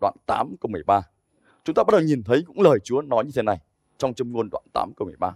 đoạn 0.00 0.14
8 0.26 0.54
câu 0.60 0.70
13 0.70 1.02
chúng 1.64 1.74
ta 1.74 1.84
bắt 1.84 1.92
đầu 1.92 2.00
nhìn 2.00 2.22
thấy 2.22 2.42
cũng 2.46 2.60
lời 2.60 2.78
Chúa 2.84 3.02
nói 3.02 3.24
như 3.24 3.30
thế 3.34 3.42
này 3.42 3.58
trong 3.98 4.14
châm 4.14 4.32
ngôn 4.32 4.48
đoạn 4.52 4.64
8 4.72 4.92
câu 4.96 5.06
13. 5.06 5.34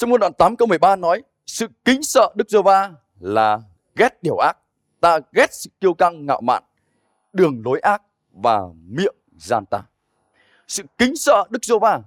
Trong 0.00 0.10
môn 0.10 0.20
đoạn 0.20 0.32
8 0.32 0.56
câu 0.56 0.68
13 0.68 0.96
nói 0.96 1.22
sự 1.46 1.66
kính 1.84 2.02
sợ 2.02 2.32
Đức 2.34 2.50
Giê-va 2.50 2.92
là 3.20 3.60
ghét 3.96 4.22
điều 4.22 4.36
ác, 4.36 4.56
ta 5.00 5.18
ghét 5.32 5.46
sự 5.50 5.70
kiêu 5.80 5.94
căng 5.94 6.26
ngạo 6.26 6.40
mạn, 6.40 6.62
đường 7.32 7.62
lối 7.64 7.80
ác 7.80 8.02
và 8.32 8.60
miệng 8.88 9.14
gian 9.36 9.66
ta. 9.66 9.82
Sự 10.68 10.82
kính 10.98 11.16
sợ 11.16 11.44
Đức 11.50 11.64
Giê-va, 11.64 12.00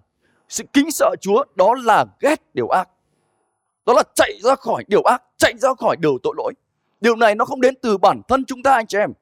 sự 0.50 0.64
kính 0.74 0.92
sợ 0.92 1.16
Chúa 1.22 1.44
đó 1.56 1.76
là 1.84 2.06
ghét 2.20 2.42
điều 2.54 2.68
ác. 2.68 2.90
Đó 3.86 3.94
là 3.94 4.04
chạy 4.16 4.32
ra 4.44 4.56
khỏi 4.56 4.84
điều 4.88 5.02
ác, 5.02 5.24
chạy 5.38 5.54
ra 5.58 5.70
khỏi 5.80 5.96
điều 6.00 6.18
tội 6.24 6.34
lỗi. 6.38 6.54
Điều 7.02 7.16
này 7.16 7.36
nó 7.36 7.46
không 7.46 7.62
đến 7.62 7.76
từ 7.82 7.98
bản 7.98 8.22
thân 8.28 8.46
chúng 8.46 8.64
ta 8.64 8.74
anh 8.74 8.88
chị 8.88 8.98
em, 8.98 9.14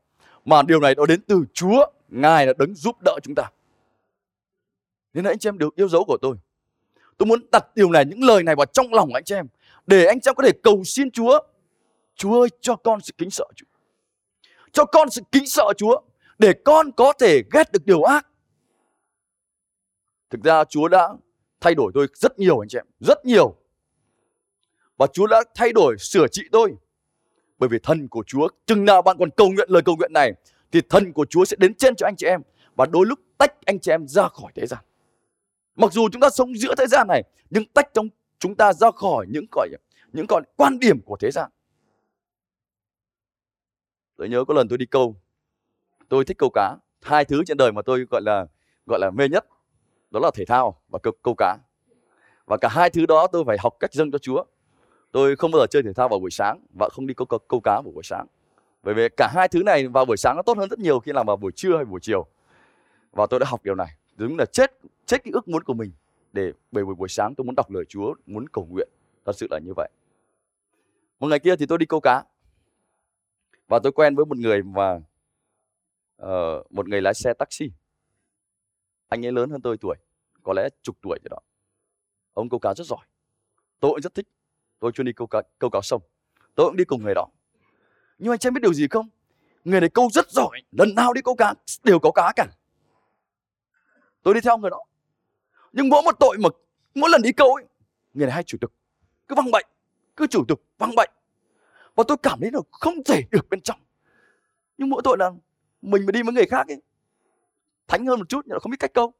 mà 0.46 0.62
điều 0.62 0.80
này 0.80 0.96
nó 0.96 1.06
đến 1.06 1.22
từ 1.28 1.44
Chúa 1.54 1.86
Ngài 2.10 2.48
là 2.48 2.54
đấng 2.58 2.75
giúp 2.75 3.01
đỡ 3.01 3.20
chúng 3.24 3.36
ta. 3.36 3.44
Nên 5.13 5.25
anh 5.25 5.40
chị 5.40 5.50
em 5.50 5.58
được 5.58 5.75
yêu 5.75 5.90
dấu 5.90 6.04
của 6.04 6.18
tôi. 6.22 6.36
Tôi 7.22 7.25
muốn 7.25 7.40
đặt 7.51 7.75
điều 7.75 7.92
này, 7.92 8.06
những 8.06 8.24
lời 8.24 8.44
này 8.44 8.56
vào 8.56 8.66
trong 8.66 8.94
lòng 8.94 9.13
anh 9.13 9.24
chị 9.24 9.36
em. 9.36 9.48
Để 9.88 10.06
anh 10.06 10.20
chị 10.22 10.30
em 10.30 10.36
có 10.36 10.44
thể 10.44 10.51
cầu 10.63 10.84
xin 10.84 11.12
Chúa. 11.12 11.40
Chúa 12.16 12.42
ơi 12.42 12.50
cho 12.62 12.75
con 12.75 13.01
sự 13.01 13.13
kính 13.18 13.30
sợ 13.30 13.46
Chúa. 13.56 13.66
cho 14.72 14.86
con 14.86 15.10
sự 15.10 15.22
kính 15.32 15.48
sợ 15.48 15.74
Chúa 15.78 16.01
để 16.40 16.54
con 16.66 16.92
có 16.92 17.13
thể 17.20 17.42
ghét 17.51 17.72
được 17.72 17.86
điều 17.86 18.04
ác. 18.04 18.28
Thực 20.30 20.44
ra 20.44 20.63
Chúa 20.63 20.88
đã 20.88 21.10
thay 21.60 21.75
đổi 21.75 21.92
tôi 21.96 22.08
rất 22.13 22.40
nhiều 22.40 22.60
anh 22.60 22.68
chị 22.70 22.78
em, 22.78 22.86
rất 23.00 23.25
nhiều. 23.25 23.56
Và 24.98 25.08
Chúa 25.08 25.28
đã 25.28 25.44
thay 25.56 25.72
đổi 25.74 25.96
sửa 26.00 26.28
trị 26.28 26.42
tôi. 26.51 26.74
Bởi 27.58 27.70
vì 27.70 27.80
thân 27.84 28.08
của 28.08 28.24
Chúa, 28.28 28.48
chừng 28.66 28.86
nào 28.86 29.01
bạn 29.01 29.18
còn 29.20 29.30
cầu 29.30 29.51
nguyện 29.51 29.70
lời 29.70 29.82
cầu 29.86 29.96
nguyện 29.96 30.13
này 30.13 30.34
thì 30.72 30.82
thân 30.90 31.13
của 31.13 31.25
Chúa 31.30 31.46
sẽ 31.46 31.58
đến 31.60 31.74
trên 31.74 31.96
cho 31.96 32.08
anh 32.08 32.16
chị 32.16 32.28
em 32.28 32.42
và 32.75 32.86
đôi 32.86 33.06
lúc 33.06 33.20
tách 33.38 33.66
anh 33.66 33.80
chị 33.80 33.92
em 33.92 34.08
ra 34.08 34.28
khỏi 34.28 34.51
thế 34.56 34.68
gian. 34.68 34.80
Mặc 35.75 35.92
dù 35.94 36.10
chúng 36.12 36.22
ta 36.22 36.30
sống 36.30 36.58
giữa 36.58 36.75
thế 36.78 36.88
gian 36.88 37.08
này 37.08 37.24
nhưng 37.50 37.66
tách 37.66 37.90
trong 37.94 38.08
chúng 38.40 38.56
ta 38.56 38.74
ra 38.74 38.92
khỏi 38.92 39.25
những 39.30 39.46
gọi 39.51 39.70
những 40.13 40.25
gọi 40.30 40.42
quan 40.56 40.80
điểm 40.80 41.01
của 41.01 41.18
thế 41.18 41.32
gian. 41.32 41.51
Tôi 44.18 44.30
nhớ 44.30 44.46
có 44.48 44.54
lần 44.54 44.68
tôi 44.68 44.78
đi 44.78 44.86
câu, 44.86 45.16
tôi 46.10 46.25
thích 46.25 46.38
câu 46.38 46.50
cá. 46.54 46.75
Hai 47.01 47.25
thứ 47.25 47.44
trên 47.46 47.58
đời 47.58 47.72
mà 47.72 47.82
tôi 47.82 48.06
gọi 48.10 48.22
là 48.22 48.46
gọi 48.86 49.00
là 49.00 49.12
mê 49.12 49.30
nhất 49.30 49.46
đó 50.12 50.20
là 50.20 50.32
thể 50.34 50.46
thao 50.46 50.82
và 50.90 51.00
câu, 51.00 51.13
câu 51.24 51.36
cá. 51.38 51.58
Và 52.46 52.58
cả 52.58 52.68
hai 52.72 52.90
thứ 52.90 53.06
đó 53.06 53.28
tôi 53.32 53.44
phải 53.48 53.58
học 53.60 53.74
cách 53.80 53.94
dâng 53.94 54.12
cho 54.12 54.18
Chúa. 54.18 54.44
Tôi 55.12 55.36
không 55.36 55.51
bao 55.51 55.60
giờ 55.60 55.68
chơi 55.70 55.84
thể 55.84 55.94
thao 55.94 56.10
vào 56.10 56.20
buổi 56.20 56.32
sáng 56.32 56.66
và 56.80 56.90
không 56.90 57.08
đi 57.08 57.13
câu, 57.13 57.25
câu, 57.25 57.40
câu 57.40 57.60
cá 57.60 57.82
vào 57.82 57.92
buổi 57.94 58.04
sáng. 58.04 58.28
Bởi 58.84 58.94
vì 58.94 59.10
cả 59.18 59.28
hai 59.34 59.48
thứ 59.48 59.63
này 59.63 59.88
vào 59.88 60.06
buổi 60.06 60.18
sáng 60.18 60.36
nó 60.36 60.42
tốt 60.42 60.58
hơn 60.58 60.70
rất 60.70 60.80
nhiều 60.80 61.00
khi 61.00 61.12
làm 61.12 61.25
vào 61.25 61.38
buổi 61.38 61.51
trưa 61.56 61.75
hay 61.75 61.86
buổi 61.86 62.00
chiều. 62.04 62.25
Và 63.12 63.25
tôi 63.30 63.40
đã 63.40 63.46
học 63.50 63.63
điều 63.63 63.75
này. 63.75 63.88
Đúng 64.22 64.38
là 64.38 64.46
chết 64.46 64.80
chết 65.06 65.24
cái 65.24 65.32
ước 65.32 65.48
muốn 65.48 65.63
của 65.63 65.74
mình 65.74 65.92
để 66.34 66.51
bởi 66.72 66.86
buổi 66.86 66.96
buổi 66.96 67.10
sáng 67.10 67.36
tôi 67.36 67.46
muốn 67.46 67.56
đọc 67.56 67.72
lời 67.72 67.86
Chúa, 67.90 68.13
muốn 68.25 68.50
cầu 68.50 68.68
nguyện. 68.72 68.90
Thật 69.25 69.32
sự 69.36 69.48
là 69.51 69.60
như 69.60 69.74
vậy. 69.75 69.90
Một 71.20 71.28
ngày 71.28 71.40
kia 71.40 71.56
thì 71.56 71.66
tôi 71.66 71.78
đi 71.78 71.86
câu 71.86 72.00
cá. 72.00 72.24
Và 73.68 73.80
tôi 73.84 73.92
quen 73.92 74.16
với 74.16 74.25
một 74.25 74.38
người 74.38 74.63
mà 74.63 75.01
uh, 76.22 76.72
một 76.72 76.88
người 76.88 77.01
lái 77.01 77.13
xe 77.13 77.34
taxi. 77.34 77.72
Anh 79.08 79.25
ấy 79.25 79.32
lớn 79.32 79.50
hơn 79.50 79.62
tôi 79.62 79.78
tuổi, 79.78 79.96
có 80.44 80.54
lẽ 80.54 80.70
chục 80.82 80.98
tuổi 81.01 81.20
gì 81.24 81.28
đó. 81.30 81.40
Ông 82.34 82.50
câu 82.50 82.60
cá 82.60 82.74
rất 82.74 82.88
giỏi. 82.88 83.06
Tôi 83.80 83.92
cũng 83.92 84.01
rất 84.01 84.13
thích. 84.13 84.28
Tôi 84.80 84.92
chuyên 84.92 85.06
đi 85.06 85.13
câu 85.13 85.28
cá, 85.28 85.42
câu 85.60 85.70
cá 85.70 85.80
sông. 85.84 86.01
Tôi 86.56 86.68
cũng 86.68 86.78
đi 86.78 86.84
cùng 86.84 87.04
người 87.04 87.13
đó. 87.16 87.28
Nhưng 88.18 88.34
anh 88.34 88.40
chưa 88.40 88.51
biết 88.51 88.62
điều 88.62 88.74
gì 88.74 88.88
không? 88.88 89.10
Người 89.66 89.80
này 89.80 89.90
câu 89.90 90.10
rất 90.13 90.30
giỏi, 90.30 90.62
lần 90.72 90.96
nào 90.96 91.13
đi 91.13 91.22
câu 91.22 91.36
cá 91.36 91.54
đều 91.84 92.00
có 92.00 92.12
cá 92.12 92.34
cả. 92.36 92.48
Tôi 94.24 94.34
đi 94.34 94.42
theo 94.42 94.58
người 94.58 94.70
đó. 94.70 94.84
Nhưng 95.74 95.90
mỗi 95.90 96.01
một 96.04 96.20
tội 96.20 96.38
mà 96.38 96.50
mỗi 96.96 97.10
lần 97.10 97.22
đi 97.22 97.32
câu 97.32 97.54
ấy, 97.56 97.66
người 98.13 98.28
này 98.28 98.34
hay 98.34 98.44
chủ 98.44 98.58
tục, 98.62 98.74
cứ 99.28 99.36
văng 99.36 99.51
bệnh, 99.51 99.66
cứ 100.16 100.28
chủ 100.28 100.46
tục 100.48 100.62
văng 100.78 100.96
bệnh. 100.96 101.10
Và 101.96 102.04
tôi 102.08 102.18
cảm 102.24 102.40
thấy 102.42 102.51
là 102.54 102.60
không 102.72 103.04
thể 103.04 103.22
được 103.32 103.50
bên 103.50 103.62
trong. 103.62 103.80
Nhưng 104.78 104.90
mỗi 104.90 105.01
tội 105.04 105.18
là 105.18 105.32
mình 105.82 106.06
mà 106.06 106.12
đi 106.12 106.24
với 106.24 106.34
người 106.34 106.46
khác 106.46 106.68
ấy, 106.68 106.82
thánh 107.88 108.06
hơn 108.06 108.20
một 108.20 108.30
chút 108.30 108.46
nhưng 108.46 108.56
mà 108.56 108.60
không 108.60 108.72
biết 108.72 108.80
cách 108.80 108.94
câu. 108.94 109.13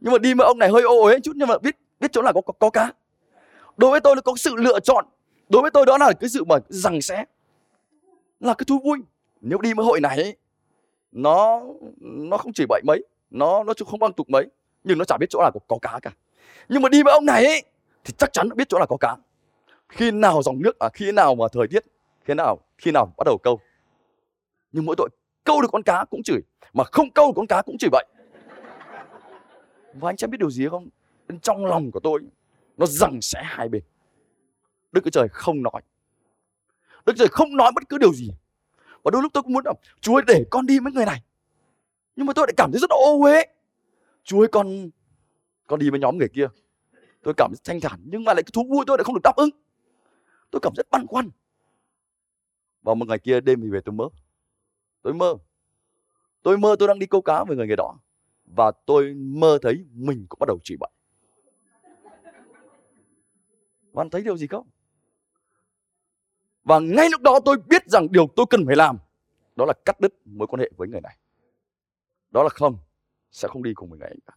Nhưng 0.00 0.12
mà 0.12 0.18
đi 0.18 0.34
với 0.34 0.46
ông 0.46 0.58
này 0.58 0.68
hơi 0.68 0.82
ô 0.82 1.04
ấy 1.04 1.20
chút 1.20 1.32
nhưng 1.36 1.48
mà 1.48 1.58
biết 1.58 1.76
biết 2.00 2.12
chỗ 2.12 2.22
nào 2.22 2.32
có, 2.32 2.40
có, 2.40 2.52
có 2.52 2.70
cá. 2.70 2.92
Đối 3.76 3.90
với 3.90 4.00
tôi 4.00 4.16
là 4.16 4.22
có 4.22 4.32
sự 4.36 4.56
lựa 4.56 4.80
chọn. 4.80 5.06
Đối 5.48 5.62
với 5.62 5.70
tôi 5.70 5.86
đó 5.86 5.98
là 5.98 6.12
cái 6.20 6.30
sự 6.30 6.44
mà 6.44 6.56
rằng 6.68 7.02
sẽ 7.02 7.24
là 8.40 8.54
cái 8.54 8.64
thú 8.64 8.80
vui. 8.84 8.98
Nếu 9.40 9.58
đi 9.58 9.74
với 9.74 9.86
hội 9.86 10.00
này 10.00 10.22
ấy, 10.22 10.36
nó 11.12 11.62
nó 12.00 12.36
không 12.36 12.52
chỉ 12.52 12.64
bậy 12.68 12.82
mấy, 12.86 13.04
nó 13.38 13.64
nó 13.64 13.72
không 13.86 14.00
bằng 14.00 14.12
tục 14.12 14.30
mấy, 14.30 14.46
nhưng 14.84 14.98
nó 14.98 15.04
chả 15.04 15.16
biết 15.16 15.26
chỗ 15.30 15.40
nào 15.40 15.50
có, 15.54 15.60
có 15.68 15.78
cá 15.82 15.98
cả. 16.02 16.10
Nhưng 16.68 16.82
mà 16.82 16.88
đi 16.88 17.02
với 17.02 17.12
ông 17.12 17.26
này 17.26 17.44
ấy, 17.44 17.62
thì 18.04 18.14
chắc 18.18 18.32
chắn 18.32 18.48
nó 18.48 18.54
biết 18.54 18.68
chỗ 18.68 18.78
nào 18.78 18.86
có 18.86 18.96
cá. 18.96 19.16
Khi 19.88 20.10
nào 20.10 20.42
dòng 20.42 20.62
nước 20.62 20.78
à 20.78 20.88
khi 20.94 21.12
nào 21.12 21.34
mà 21.34 21.44
thời 21.52 21.68
tiết, 21.68 21.84
khi 22.24 22.34
nào 22.34 22.58
khi 22.78 22.90
nào 22.90 23.12
bắt 23.16 23.24
đầu 23.24 23.38
câu. 23.42 23.60
Nhưng 24.72 24.84
mỗi 24.84 24.96
tội 24.98 25.08
câu 25.44 25.62
được 25.62 25.68
con 25.72 25.82
cá 25.82 26.04
cũng 26.10 26.22
chửi, 26.22 26.40
mà 26.72 26.84
không 26.84 27.10
câu 27.10 27.26
được 27.26 27.32
con 27.36 27.46
cá 27.46 27.62
cũng 27.62 27.78
chửi 27.78 27.90
vậy. 27.92 28.06
Và 29.94 30.10
anh 30.10 30.16
chẳng 30.16 30.30
biết 30.30 30.38
điều 30.40 30.50
gì 30.50 30.68
không? 30.68 30.88
Bên 31.28 31.40
trong 31.40 31.66
lòng 31.66 31.90
của 31.90 32.00
tôi 32.00 32.20
nó 32.76 32.86
rằng 32.86 33.22
sẽ 33.22 33.40
hai 33.44 33.68
bên. 33.68 33.82
Đức 34.92 35.00
Chúa 35.04 35.10
Trời 35.10 35.28
không 35.28 35.62
nói. 35.62 35.82
Đức 37.06 37.12
Chúa 37.12 37.18
Trời 37.18 37.28
không 37.28 37.56
nói 37.56 37.72
bất 37.74 37.88
cứ 37.88 37.98
điều 37.98 38.12
gì. 38.12 38.30
Và 39.02 39.10
đôi 39.10 39.22
lúc 39.22 39.32
tôi 39.32 39.42
cũng 39.42 39.52
muốn 39.52 39.66
là 39.66 39.72
Chúa 40.00 40.14
ơi 40.16 40.22
để 40.26 40.44
con 40.50 40.66
đi 40.66 40.78
với 40.78 40.92
người 40.92 41.06
này. 41.06 41.22
Nhưng 42.16 42.26
mà 42.26 42.32
tôi 42.32 42.46
lại 42.48 42.54
cảm 42.56 42.72
thấy 42.72 42.80
rất 42.80 42.90
ô 42.90 43.20
uế. 43.22 43.44
chú 44.24 44.40
ơi, 44.40 44.48
con 44.52 44.90
con 45.66 45.78
đi 45.78 45.90
với 45.90 46.00
nhóm 46.00 46.18
người 46.18 46.28
kia. 46.28 46.46
Tôi 47.22 47.34
cảm 47.36 47.50
thấy 47.50 47.60
thanh 47.64 47.80
thản, 47.80 48.00
nhưng 48.04 48.24
mà 48.24 48.34
lại 48.34 48.42
cái 48.42 48.50
thú 48.52 48.64
vui 48.70 48.84
tôi 48.86 48.98
lại 48.98 49.04
không 49.04 49.14
được 49.14 49.20
đáp 49.24 49.36
ứng. 49.36 49.50
Tôi 50.50 50.60
cảm 50.60 50.72
rất 50.76 50.90
băn 50.90 51.06
khoăn. 51.06 51.30
Vào 52.82 52.94
một 52.94 53.08
ngày 53.08 53.18
kia, 53.18 53.40
đêm 53.40 53.60
thì 53.60 53.68
về 53.68 53.80
tôi 53.80 53.92
mơ. 53.92 54.08
Tôi 55.02 55.14
mơ. 55.14 55.34
Tôi 56.42 56.58
mơ 56.58 56.76
tôi 56.78 56.88
đang 56.88 56.98
đi 56.98 57.06
câu 57.06 57.20
cá 57.20 57.44
với 57.44 57.56
người 57.56 57.66
người 57.66 57.76
đó. 57.76 57.98
Và 58.44 58.72
tôi 58.86 59.14
mơ 59.14 59.58
thấy 59.62 59.84
mình 59.92 60.26
cũng 60.28 60.38
bắt 60.38 60.46
đầu 60.46 60.58
chửi 60.64 60.76
bậy. 60.80 60.90
bạn 63.92 64.10
thấy 64.10 64.22
điều 64.22 64.36
gì 64.36 64.46
không? 64.46 64.66
Và 66.64 66.78
ngay 66.78 67.08
lúc 67.10 67.20
đó 67.20 67.40
tôi 67.44 67.56
biết 67.68 67.82
rằng 67.86 68.12
điều 68.12 68.26
tôi 68.36 68.46
cần 68.50 68.66
phải 68.66 68.76
làm, 68.76 68.98
đó 69.56 69.64
là 69.64 69.72
cắt 69.84 70.00
đứt 70.00 70.14
mối 70.24 70.46
quan 70.46 70.60
hệ 70.60 70.70
với 70.76 70.88
người 70.88 71.00
này. 71.00 71.16
Đó 72.36 72.42
là 72.42 72.48
không, 72.48 72.78
sẽ 73.30 73.48
không 73.48 73.62
đi 73.62 73.74
cùng 73.74 73.90
với 73.90 73.98
người 73.98 74.08
cả. 74.26 74.32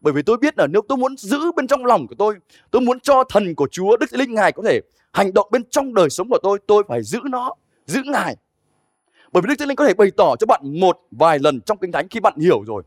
Bởi 0.00 0.12
vì 0.12 0.22
tôi 0.22 0.36
biết 0.36 0.58
là 0.58 0.66
nếu 0.66 0.82
tôi 0.88 0.98
muốn 0.98 1.16
giữ 1.16 1.52
bên 1.56 1.66
trong 1.66 1.86
lòng 1.86 2.06
của 2.06 2.14
tôi, 2.18 2.34
tôi 2.70 2.82
muốn 2.82 3.00
cho 3.00 3.24
thần 3.24 3.54
của 3.54 3.68
Chúa 3.70 3.96
Đức 3.96 4.12
Linh 4.12 4.34
Ngài 4.34 4.52
có 4.52 4.62
thể 4.62 4.80
hành 5.12 5.34
động 5.34 5.48
bên 5.50 5.64
trong 5.70 5.94
đời 5.94 6.10
sống 6.10 6.28
của 6.28 6.38
tôi, 6.42 6.58
tôi 6.66 6.82
phải 6.88 7.02
giữ 7.02 7.18
nó, 7.24 7.54
giữ 7.86 8.00
Ngài. 8.04 8.36
Bởi 9.32 9.42
vì 9.42 9.48
Đức 9.48 9.54
Thánh 9.58 9.68
Linh 9.68 9.76
có 9.76 9.86
thể 9.86 9.94
bày 9.94 10.10
tỏ 10.16 10.36
cho 10.36 10.46
bạn 10.46 10.80
một 10.80 11.00
vài 11.10 11.38
lần 11.38 11.60
trong 11.60 11.78
Kinh 11.78 11.92
Thánh 11.92 12.08
khi 12.08 12.20
bạn 12.20 12.34
hiểu 12.36 12.62
rồi 12.66 12.82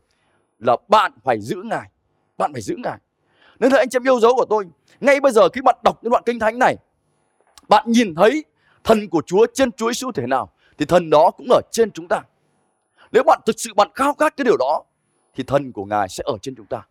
là 0.58 0.76
bạn 0.88 1.12
phải 1.24 1.40
giữ 1.40 1.56
Ngài. 1.64 1.90
Bạn 2.38 2.52
phải 2.52 2.62
giữ 2.62 2.74
Ngài. 2.78 2.98
Nên 3.58 3.72
là 3.72 3.78
anh 3.78 3.88
chị 3.88 3.96
em 3.96 4.06
yêu 4.06 4.20
dấu 4.20 4.34
của 4.34 4.46
tôi, 4.50 4.66
ngay 5.00 5.20
bây 5.20 5.32
giờ 5.32 5.48
khi 5.48 5.60
bạn 5.60 5.76
đọc 5.84 5.98
những 6.02 6.10
đoạn 6.10 6.22
Kinh 6.26 6.38
Thánh 6.38 6.58
này, 6.58 6.76
bạn 7.68 7.84
nhìn 7.86 8.14
thấy 8.14 8.44
thần 8.84 9.08
của 9.08 9.22
Chúa 9.26 9.46
trên 9.54 9.72
Chúa 9.72 9.88
Giêsu 9.88 10.12
thể 10.12 10.26
nào 10.26 10.52
thì 10.78 10.86
thần 10.86 11.10
đó 11.10 11.30
cũng 11.30 11.46
ở 11.50 11.60
trên 11.72 11.90
chúng 11.90 12.08
ta. 12.08 12.22
Nếu 13.12 13.22
bạn 13.26 13.40
thực 13.46 13.60
sự 13.60 13.74
bạn 13.74 13.88
khao 13.94 14.14
khát 14.14 14.36
cái 14.36 14.44
điều 14.44 14.56
đó 14.56 14.84
thì 15.34 15.44
thần 15.44 15.72
của 15.72 15.84
Ngài 15.84 16.08
sẽ 16.08 16.22
ở 16.26 16.38
trên 16.42 16.54
chúng 16.56 16.66
ta 16.66 16.86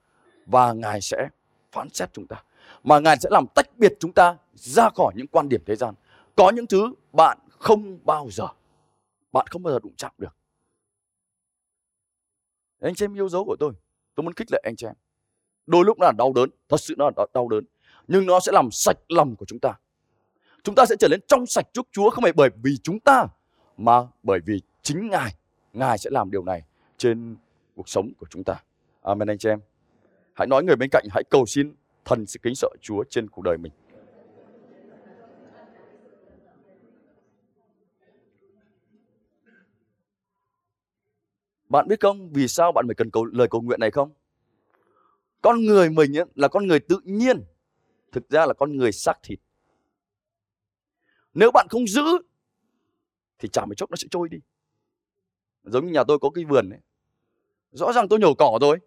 và 0.45 0.73
Ngài 0.73 1.01
sẽ 1.01 1.29
phán 1.71 1.89
xét 1.93 2.13
chúng 2.13 2.27
ta. 2.27 2.43
Mà 2.83 2.99
Ngài 2.99 3.17
sẽ 3.19 3.29
làm 3.31 3.45
tách 3.55 3.77
biệt 3.77 3.93
chúng 3.99 4.13
ta 4.13 4.37
ra 4.53 4.89
khỏi 4.89 5.13
những 5.15 5.27
quan 5.27 5.49
điểm 5.49 5.61
thế 5.65 5.75
gian. 5.75 5.93
Có 6.35 6.49
những 6.49 6.67
thứ 6.67 6.93
bạn 7.13 7.37
không 7.49 7.99
bao 8.05 8.27
giờ 8.31 8.47
bạn 9.31 9.47
không 9.47 9.63
bao 9.63 9.73
giờ 9.73 9.79
đụng 9.79 9.93
chạm 9.97 10.11
được. 10.17 10.35
Anh 12.81 12.95
chị 12.95 13.05
em 13.05 13.13
yêu 13.13 13.29
dấu 13.29 13.45
của 13.45 13.55
tôi, 13.59 13.73
tôi 14.15 14.23
muốn 14.23 14.33
khích 14.33 14.51
lệ 14.51 14.61
anh 14.63 14.75
chị 14.75 14.87
em. 14.87 14.95
Đôi 15.65 15.85
lúc 15.85 15.99
nó 15.99 16.05
là 16.05 16.11
đau 16.11 16.33
đớn, 16.33 16.49
thật 16.69 16.77
sự 16.79 16.95
nó 16.97 17.09
là 17.17 17.25
đau 17.33 17.47
đớn. 17.47 17.65
Nhưng 18.07 18.25
nó 18.25 18.39
sẽ 18.39 18.51
làm 18.51 18.71
sạch 18.71 18.97
lòng 19.09 19.35
của 19.35 19.45
chúng 19.45 19.59
ta. 19.59 19.73
Chúng 20.63 20.75
ta 20.75 20.85
sẽ 20.85 20.95
trở 20.99 21.07
nên 21.07 21.19
trong 21.27 21.45
sạch 21.45 21.65
trước 21.73 21.87
Chúa 21.91 22.09
không 22.09 22.21
phải 22.21 22.33
bởi 22.33 22.49
vì 22.63 22.77
chúng 22.83 22.99
ta 22.99 23.27
mà 23.77 24.07
bởi 24.23 24.39
vì 24.45 24.61
chính 24.81 25.09
Ngài. 25.09 25.35
Ngài 25.73 25.97
sẽ 25.97 26.09
làm 26.13 26.31
điều 26.31 26.43
này 26.43 26.63
trên 26.97 27.35
cuộc 27.75 27.89
sống 27.89 28.11
của 28.17 28.25
chúng 28.29 28.43
ta. 28.43 28.63
Amen 29.01 29.27
anh 29.27 29.37
chị 29.37 29.49
em. 29.49 29.59
Hãy 30.33 30.47
nói 30.47 30.63
người 30.63 30.75
bên 30.75 30.89
cạnh, 30.91 31.05
hãy 31.11 31.23
cầu 31.29 31.45
xin 31.45 31.73
thần 32.05 32.25
sự 32.25 32.39
kính 32.43 32.55
sợ 32.55 32.69
Chúa 32.81 33.03
trên 33.09 33.29
cuộc 33.29 33.41
đời 33.41 33.57
mình. 33.57 33.71
Bạn 41.69 41.87
biết 41.87 41.99
không 41.99 42.33
vì 42.33 42.47
sao 42.47 42.71
bạn 42.71 42.85
phải 42.87 42.95
cần 42.95 43.11
cầu 43.11 43.25
lời 43.25 43.47
cầu 43.51 43.61
nguyện 43.61 43.79
này 43.79 43.91
không? 43.91 44.11
Con 45.41 45.65
người 45.65 45.89
mình 45.89 46.17
ấy, 46.17 46.25
là 46.35 46.47
con 46.47 46.67
người 46.67 46.79
tự 46.79 46.99
nhiên. 47.03 47.43
Thực 48.11 48.29
ra 48.29 48.45
là 48.45 48.53
con 48.53 48.77
người 48.77 48.91
xác 48.91 49.13
thịt. 49.23 49.39
Nếu 51.33 51.51
bạn 51.51 51.67
không 51.69 51.87
giữ 51.87 52.03
thì 53.39 53.49
chả 53.49 53.65
mấy 53.65 53.75
chốc 53.75 53.91
nó 53.91 53.95
sẽ 53.95 54.07
trôi 54.11 54.29
đi. 54.29 54.37
Giống 55.63 55.85
như 55.85 55.91
nhà 55.91 56.03
tôi 56.03 56.19
có 56.19 56.29
cái 56.29 56.45
vườn 56.45 56.69
ấy. 56.69 56.79
Rõ 57.71 57.93
ràng 57.93 58.07
tôi 58.07 58.19
nhổ 58.19 58.33
cỏ 58.33 58.57
rồi. 58.61 58.77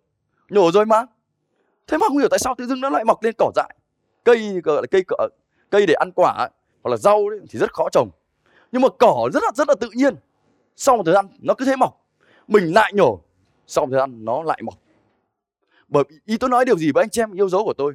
Nhổ 0.50 0.72
rồi 0.72 0.86
mà. 0.86 1.06
Thế 1.86 1.98
mà 1.98 2.08
không 2.08 2.18
hiểu 2.18 2.28
tại 2.28 2.38
sao 2.38 2.54
tự 2.58 2.66
dưng 2.66 2.80
nó 2.80 2.90
lại 2.90 3.04
mọc 3.04 3.22
lên 3.22 3.34
cỏ 3.38 3.52
dại. 3.54 3.76
Cây 4.24 4.60
gọi 4.64 4.76
là 4.76 4.86
cây 4.90 5.04
cây 5.70 5.86
để 5.86 5.94
ăn 5.94 6.10
quả 6.14 6.32
ấy, 6.32 6.50
hoặc 6.82 6.90
là 6.90 6.96
rau 6.96 7.16
ấy, 7.16 7.40
thì 7.50 7.58
rất 7.58 7.74
khó 7.74 7.88
trồng. 7.92 8.10
Nhưng 8.72 8.82
mà 8.82 8.88
cỏ 8.98 9.28
rất 9.32 9.42
là 9.42 9.50
rất 9.54 9.68
là 9.68 9.74
tự 9.74 9.90
nhiên. 9.94 10.14
Sau 10.76 10.96
một 10.96 11.02
thời 11.06 11.14
gian 11.14 11.28
nó 11.38 11.54
cứ 11.54 11.64
thế 11.64 11.76
mọc 11.76 12.04
mình 12.48 12.74
lại 12.74 12.92
nhổ 12.94 13.20
sau 13.66 13.86
một 13.86 13.90
thời 13.90 14.00
gian 14.00 14.24
nó 14.24 14.42
lại 14.42 14.60
mọc 14.62 14.74
bởi 15.88 16.04
ý 16.24 16.36
tôi 16.36 16.50
nói 16.50 16.64
điều 16.64 16.78
gì 16.78 16.92
với 16.92 17.02
anh 17.02 17.10
chị 17.10 17.22
em 17.22 17.32
yêu 17.32 17.48
dấu 17.48 17.64
của 17.64 17.72
tôi 17.72 17.94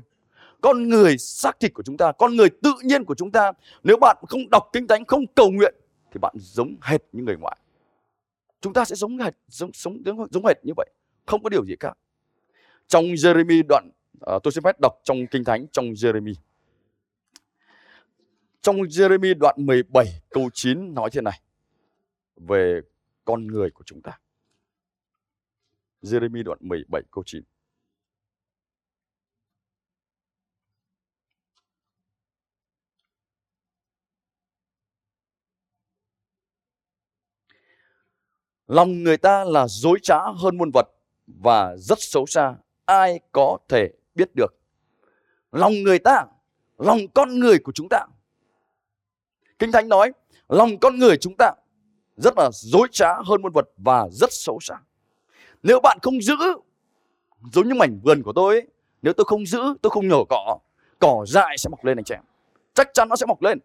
con 0.62 0.90
người 0.90 1.18
xác 1.18 1.60
thịt 1.60 1.74
của 1.74 1.84
chúng 1.84 1.98
ta 1.98 2.12
con 2.12 2.36
người 2.36 2.50
tự 2.50 2.74
nhiên 2.84 3.06
của 3.06 3.16
chúng 3.16 3.32
ta 3.32 3.52
nếu 3.84 3.98
bạn 4.02 4.18
không 4.30 4.50
đọc 4.50 4.70
kinh 4.74 4.88
thánh 4.88 5.06
không 5.06 5.28
cầu 5.36 5.52
nguyện 5.52 5.76
thì 6.12 6.20
bạn 6.22 6.34
giống 6.38 6.76
hệt 6.82 7.02
như 7.12 7.24
người 7.24 7.36
ngoại 7.38 7.58
chúng 8.62 8.74
ta 8.74 8.86
sẽ 8.86 8.96
giống 8.96 9.18
hệt 9.18 9.34
giống 9.48 9.72
giống 9.74 10.04
giống, 10.06 10.28
giống 10.32 10.46
hệt 10.46 10.58
như 10.64 10.74
vậy 10.78 10.90
không 11.26 11.44
có 11.44 11.50
điều 11.50 11.66
gì 11.66 11.76
cả 11.80 11.94
trong 12.88 13.06
Jeremy 13.06 13.64
đoạn 13.70 13.90
uh, 14.36 14.44
tôi 14.44 14.52
xin 14.52 14.64
phép 14.64 14.76
đọc 14.82 14.94
trong 15.04 15.28
kinh 15.32 15.44
thánh 15.44 15.68
trong 15.72 15.86
Jeremy 15.86 16.34
trong 18.62 18.78
Jeremy 18.78 19.38
đoạn 19.38 19.56
17 19.58 20.06
câu 20.30 20.50
9 20.54 20.94
nói 20.94 21.10
thế 21.14 21.22
này 21.22 21.42
về 22.36 22.82
con 23.26 23.48
người 23.48 23.70
của 23.72 23.84
chúng 23.86 24.02
ta. 24.02 24.20
Jeremy 26.02 26.44
đoạn 26.44 26.58
17 26.62 27.02
câu 27.12 27.24
9. 27.26 27.44
Lòng 38.70 39.04
người 39.04 39.18
ta 39.18 39.44
là 39.44 39.68
dối 39.68 40.00
trá 40.04 40.20
hơn 40.36 40.58
muôn 40.58 40.72
vật 40.74 40.88
và 41.28 41.76
rất 41.78 41.98
xấu 42.02 42.26
xa. 42.26 42.56
Ai 42.86 43.20
có 43.32 43.58
thể 43.70 43.90
biết 44.16 44.30
được? 44.36 44.56
Lòng 45.52 45.74
người 45.84 46.00
ta, 46.00 46.26
lòng 46.78 47.00
con 47.14 47.40
người 47.40 47.60
của 47.64 47.72
chúng 47.72 47.88
ta. 47.90 48.06
Kinh 49.60 49.72
Thánh 49.72 49.90
nói, 49.90 50.12
lòng 50.50 50.78
con 50.78 51.00
người 51.00 51.18
chúng 51.18 51.34
ta 51.38 51.52
rất 52.18 52.34
là 52.38 52.50
dối 52.54 52.88
trá 52.92 53.14
hơn 53.26 53.42
muôn 53.42 53.52
vật 53.52 53.66
và 53.78 54.08
rất 54.12 54.30
xấu 54.34 54.60
xa. 54.62 54.76
Nếu 55.64 55.80
bạn 55.80 55.98
không 56.02 56.22
giữ, 56.22 56.36
giống 57.54 57.68
như 57.68 57.76
mảnh 57.76 58.00
vườn 58.04 58.24
của 58.24 58.34
tôi 58.34 58.56
ấy, 58.56 58.68
nếu 59.02 59.14
tôi 59.14 59.26
không 59.26 59.46
giữ, 59.46 59.60
tôi 59.82 59.90
không 59.90 60.08
nhổ 60.08 60.26
cỏ, 60.30 60.60
cỏ 61.00 61.26
dại 61.28 61.58
sẽ 61.58 61.70
mọc 61.70 61.86
lên 61.86 61.98
anh 62.00 62.04
chị 62.04 62.16
em. 62.16 62.24
Chắc 62.74 62.90
chắn 62.94 63.10
nó 63.10 63.16
sẽ 63.16 63.26
mọc 63.26 63.42
lên. 63.42 63.60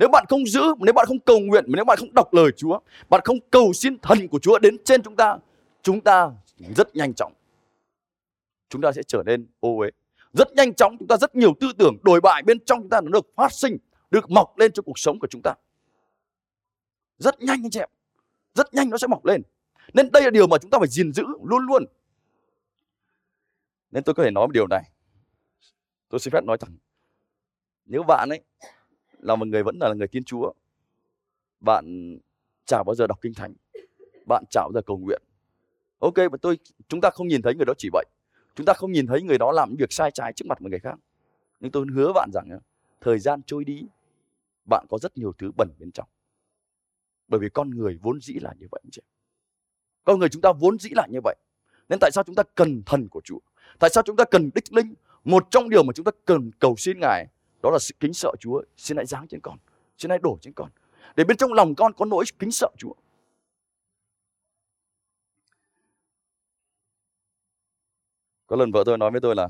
Nếu 0.00 0.08
bạn 0.08 0.24
không 0.28 0.46
giữ, 0.46 0.60
nếu 0.78 0.92
bạn 0.92 1.06
không 1.06 1.18
cầu 1.18 1.40
nguyện, 1.40 1.64
nếu 1.68 1.84
bạn 1.84 1.98
không 1.98 2.14
đọc 2.14 2.34
lời 2.34 2.50
Chúa, 2.56 2.80
bạn 3.08 3.20
không 3.24 3.36
cầu 3.50 3.72
xin 3.72 3.98
thần 3.98 4.28
của 4.28 4.38
Chúa 4.38 4.58
đến 4.58 4.76
trên 4.84 5.02
chúng 5.02 5.16
ta, 5.16 5.38
chúng 5.82 6.00
ta 6.00 6.30
rất 6.76 6.96
nhanh 6.96 7.14
chóng. 7.14 7.32
Chúng 8.68 8.82
ta 8.82 8.92
sẽ 8.92 9.02
trở 9.02 9.22
nên 9.26 9.46
ô 9.60 9.78
uế. 9.78 9.90
Rất 10.32 10.52
nhanh 10.52 10.74
chóng 10.74 10.96
chúng 10.98 11.08
ta 11.08 11.16
rất 11.16 11.36
nhiều 11.36 11.54
tư 11.60 11.72
tưởng 11.78 11.96
đổi 12.02 12.20
bại 12.20 12.42
bên 12.42 12.58
trong 12.64 12.80
chúng 12.80 12.88
ta 12.88 13.00
nó 13.00 13.10
được 13.10 13.26
phát 13.36 13.52
sinh, 13.52 13.76
được 14.10 14.30
mọc 14.30 14.58
lên 14.58 14.72
trong 14.72 14.84
cuộc 14.84 14.98
sống 14.98 15.18
của 15.18 15.26
chúng 15.26 15.42
ta. 15.44 15.54
Rất 17.18 17.40
nhanh 17.40 17.64
anh 17.64 17.70
chị 17.70 17.80
em. 17.80 17.88
Rất 18.54 18.74
nhanh 18.74 18.90
nó 18.90 18.98
sẽ 18.98 19.06
mọc 19.06 19.24
lên. 19.24 19.42
Nên 19.94 20.10
đây 20.12 20.22
là 20.22 20.30
điều 20.30 20.46
mà 20.46 20.58
chúng 20.58 20.70
ta 20.70 20.78
phải 20.78 20.88
gìn 20.88 21.12
giữ 21.12 21.24
luôn 21.42 21.66
luôn. 21.66 21.84
Nên 23.90 24.04
tôi 24.04 24.14
có 24.14 24.24
thể 24.24 24.30
nói 24.30 24.46
một 24.46 24.52
điều 24.52 24.66
này. 24.66 24.82
Tôi 26.08 26.20
xin 26.20 26.32
phép 26.32 26.44
nói 26.44 26.58
thẳng. 26.58 26.76
Nếu 27.86 28.02
bạn 28.02 28.28
ấy 28.28 28.40
là 29.22 29.36
một 29.36 29.48
người 29.48 29.62
vẫn 29.62 29.76
là 29.80 29.94
người 29.94 30.08
tiên 30.08 30.24
Chúa, 30.24 30.52
bạn 31.60 32.16
chả 32.64 32.82
bao 32.82 32.94
giờ 32.94 33.06
đọc 33.06 33.18
kinh 33.20 33.34
thánh, 33.34 33.54
bạn 34.26 34.44
chả 34.50 34.60
bao 34.60 34.72
giờ 34.74 34.82
cầu 34.86 34.98
nguyện. 34.98 35.22
Ok, 35.98 36.14
và 36.16 36.38
tôi 36.42 36.58
chúng 36.88 37.00
ta 37.00 37.10
không 37.10 37.28
nhìn 37.28 37.42
thấy 37.42 37.54
người 37.54 37.66
đó 37.66 37.72
chỉ 37.78 37.88
vậy. 37.92 38.04
Chúng 38.54 38.66
ta 38.66 38.72
không 38.72 38.92
nhìn 38.92 39.06
thấy 39.06 39.22
người 39.22 39.38
đó 39.38 39.52
làm 39.52 39.76
việc 39.78 39.92
sai 39.92 40.10
trái 40.10 40.32
trước 40.32 40.44
mặt 40.48 40.62
một 40.62 40.70
người 40.70 40.80
khác. 40.80 40.98
Nhưng 41.60 41.72
tôi 41.72 41.86
hứa 41.94 42.12
bạn 42.12 42.30
rằng 42.32 42.58
thời 43.00 43.18
gian 43.18 43.42
trôi 43.46 43.64
đi, 43.64 43.82
bạn 44.64 44.86
có 44.88 44.98
rất 44.98 45.18
nhiều 45.18 45.32
thứ 45.38 45.50
bẩn 45.56 45.68
bên 45.78 45.92
trong. 45.92 46.08
Bởi 47.28 47.40
vì 47.40 47.48
con 47.48 47.70
người 47.70 47.98
vốn 48.02 48.20
dĩ 48.20 48.34
là 48.34 48.52
như 48.58 48.66
vậy 48.70 48.82
chị. 48.92 49.02
Con 50.04 50.18
người 50.18 50.28
chúng 50.28 50.42
ta 50.42 50.52
vốn 50.52 50.78
dĩ 50.78 50.90
là 50.90 51.06
như 51.10 51.18
vậy. 51.24 51.36
Nên 51.88 51.98
tại 52.00 52.10
sao 52.10 52.24
chúng 52.24 52.34
ta 52.34 52.42
cần 52.54 52.82
thần 52.86 53.08
của 53.08 53.20
Chúa? 53.24 53.38
Tại 53.78 53.90
sao 53.90 54.02
chúng 54.06 54.16
ta 54.16 54.24
cần 54.24 54.50
đích 54.54 54.72
linh? 54.72 54.94
Một 55.24 55.46
trong 55.50 55.70
điều 55.70 55.82
mà 55.82 55.92
chúng 55.92 56.04
ta 56.04 56.12
cần 56.24 56.50
cầu 56.58 56.76
xin 56.76 56.98
Ngài 57.00 57.26
đó 57.62 57.70
là 57.70 57.78
sự 57.78 57.94
kính 58.00 58.14
sợ 58.14 58.32
Chúa. 58.40 58.62
Xin 58.76 58.96
hãy 58.96 59.06
giáng 59.06 59.28
trên 59.28 59.40
con, 59.40 59.58
xin 59.98 60.10
hãy 60.10 60.18
đổ 60.22 60.38
trên 60.40 60.52
con. 60.54 60.70
Để 61.16 61.24
bên 61.24 61.36
trong 61.36 61.52
lòng 61.52 61.74
con 61.74 61.92
có 61.92 62.04
nỗi 62.04 62.24
kính 62.38 62.50
sợ 62.50 62.68
Chúa. 62.78 62.94
Có 68.46 68.56
lần 68.56 68.72
vợ 68.72 68.82
tôi 68.86 68.98
nói 68.98 69.10
với 69.10 69.20
tôi 69.20 69.34
là 69.34 69.48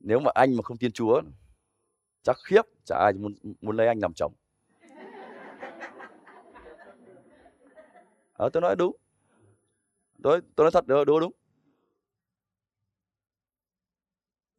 nếu 0.00 0.20
mà 0.20 0.30
anh 0.34 0.56
mà 0.56 0.62
không 0.62 0.76
tin 0.76 0.92
Chúa 0.92 1.22
chắc 2.22 2.36
khiếp 2.44 2.62
chả 2.84 2.98
ai 2.98 3.12
muốn 3.12 3.34
muốn 3.60 3.76
lấy 3.76 3.86
anh 3.86 3.98
làm 3.98 4.12
chồng. 4.14 4.32
À, 8.32 8.46
tôi 8.52 8.60
nói 8.60 8.76
đúng. 8.76 8.96
Tôi 10.22 10.40
tôi 10.56 10.64
nói 10.64 10.70
thật 10.70 10.84
đúng 10.86 11.20
đúng. 11.20 11.32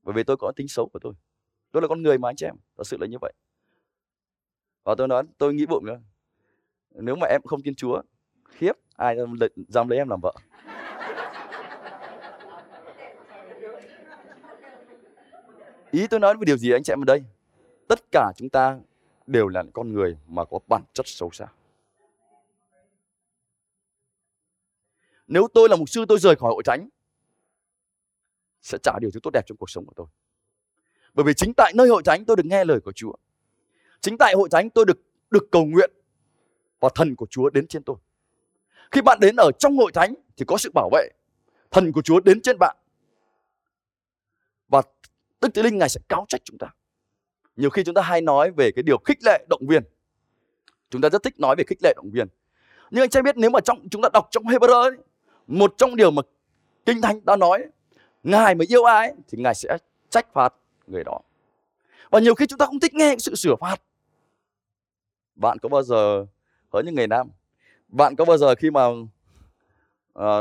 Bởi 0.04 0.14
vì 0.14 0.24
tôi 0.24 0.38
có 0.38 0.52
tính 0.56 0.68
xấu 0.68 0.90
của 0.90 1.00
tôi. 1.00 1.14
Tôi 1.78 1.82
là 1.82 1.88
con 1.88 2.04
người 2.04 2.18
mà 2.18 2.30
anh 2.30 2.36
chị 2.36 2.46
em, 2.46 2.56
thật 2.78 2.84
sự 2.88 2.98
là 2.98 3.08
như 3.08 3.18
vậy. 3.22 3.34
Và 4.84 4.96
tôi 4.98 5.08
nói, 5.08 5.24
tôi 5.38 5.54
nghĩ 5.54 5.66
bụng 5.66 5.86
nữa. 5.86 6.00
Nếu 6.92 7.16
mà 7.16 7.28
em 7.28 7.42
không 7.46 7.62
tin 7.62 7.76
Chúa, 7.76 8.02
khiếp, 8.46 8.72
ai 8.96 9.18
dám 9.68 9.88
lấy 9.88 10.00
em 10.00 10.10
làm 10.10 10.20
vợ. 10.24 10.34
Ý 15.92 16.08
tôi 16.08 16.20
nói 16.20 16.34
về 16.38 16.46
điều 16.46 16.58
gì 16.58 16.72
anh 16.72 16.84
chị 16.84 16.94
em 16.94 17.02
ở 17.02 17.06
đây? 17.06 17.24
Tất 17.88 18.00
cả 18.12 18.32
chúng 18.38 18.50
ta 18.50 18.80
đều 19.28 19.48
là 19.48 19.64
con 19.74 19.94
người 19.94 20.18
mà 20.28 20.46
có 20.46 20.60
bản 20.68 20.84
chất 20.94 21.08
xấu 21.08 21.32
xa. 21.32 21.46
Nếu 25.28 25.48
tôi 25.54 25.70
là 25.70 25.76
mục 25.76 25.90
sư 25.90 26.06
tôi 26.08 26.20
rời 26.20 26.36
khỏi 26.36 26.52
hội 26.54 26.64
thánh 26.66 26.90
sẽ 28.62 28.78
trả 28.84 29.00
điều 29.02 29.12
thứ 29.14 29.20
tốt 29.24 29.32
đẹp 29.34 29.42
trong 29.46 29.58
cuộc 29.58 29.70
sống 29.70 29.86
của 29.86 29.94
tôi. 29.96 30.08
Bởi 31.18 31.24
vì 31.24 31.34
chính 31.34 31.54
tại 31.54 31.74
nơi 31.76 31.88
hội 31.88 32.02
thánh 32.06 32.26
tôi 32.26 32.36
được 32.36 32.46
nghe 32.46 32.66
lời 32.66 32.80
của 32.80 32.92
Chúa. 32.92 33.14
Chính 34.02 34.18
tại 34.18 34.34
hội 34.34 34.50
thánh 34.52 34.70
tôi 34.70 34.86
được 34.86 35.00
được 35.30 35.48
cầu 35.52 35.66
nguyện 35.66 35.92
và 36.80 36.90
thần 36.96 37.16
của 37.16 37.26
Chúa 37.26 37.50
đến 37.50 37.68
trên 37.68 37.84
tôi. 37.84 37.96
Khi 38.92 39.02
bạn 39.02 39.20
đến 39.22 39.36
ở 39.36 39.52
trong 39.60 39.78
hội 39.78 39.92
thánh 39.92 40.14
thì 40.38 40.46
có 40.48 40.58
sự 40.58 40.72
bảo 40.74 40.90
vệ. 40.94 41.10
Thần 41.72 41.92
của 41.92 42.02
Chúa 42.02 42.20
đến 42.20 42.42
trên 42.42 42.58
bạn. 42.60 42.78
Và 44.68 44.82
Đức 45.42 45.50
Thánh 45.54 45.66
Linh 45.66 45.78
Ngài 45.78 45.90
sẽ 45.90 46.00
cáo 46.10 46.26
trách 46.30 46.42
chúng 46.44 46.58
ta. 46.58 46.68
Nhiều 47.56 47.70
khi 47.70 47.84
chúng 47.84 47.96
ta 47.96 48.02
hay 48.02 48.22
nói 48.22 48.52
về 48.52 48.72
cái 48.72 48.84
điều 48.84 48.98
khích 48.98 49.18
lệ 49.26 49.46
động 49.50 49.68
viên. 49.68 49.84
Chúng 50.90 51.02
ta 51.02 51.10
rất 51.10 51.24
thích 51.24 51.40
nói 51.40 51.56
về 51.58 51.64
khích 51.68 51.80
lệ 51.84 51.94
động 51.96 52.10
viên. 52.14 52.28
Nhưng 52.92 53.04
anh 53.04 53.10
chị 53.10 53.22
biết 53.22 53.38
nếu 53.38 53.50
mà 53.50 53.60
trong, 53.60 53.90
chúng 53.92 54.02
ta 54.02 54.10
đọc 54.14 54.28
trong 54.32 54.44
Hebrew 54.44 54.96
một 55.48 55.74
trong 55.78 55.96
điều 55.96 56.12
mà 56.12 56.22
Kinh 56.86 57.02
Thánh 57.02 57.26
đã 57.26 57.36
nói, 57.36 57.66
Ngài 58.24 58.56
mà 58.56 58.66
yêu 58.70 58.84
ai 58.84 59.14
thì 59.28 59.38
Ngài 59.38 59.56
sẽ 59.56 59.78
trách 60.10 60.34
phạt 60.34 60.54
người 60.88 61.04
đó. 61.04 61.20
Và 62.10 62.20
nhiều 62.20 62.36
khi 62.36 62.46
chúng 62.48 62.60
ta 62.60 62.66
không 62.66 62.80
thích 62.80 62.94
nghe 62.94 63.16
sự 63.20 63.36
sửa 63.36 63.56
phạt. 63.56 63.82
Bạn 65.36 65.58
có 65.62 65.70
bao 65.70 65.84
giờ 65.84 66.26
với 66.72 66.84
những 66.84 66.96
người 66.96 67.08
nam, 67.08 67.30
bạn 67.88 68.16
có 68.16 68.26
bao 68.26 68.38
giờ 68.38 68.56
khi 68.56 68.72
mà 68.72 68.88
uh, 68.88 69.06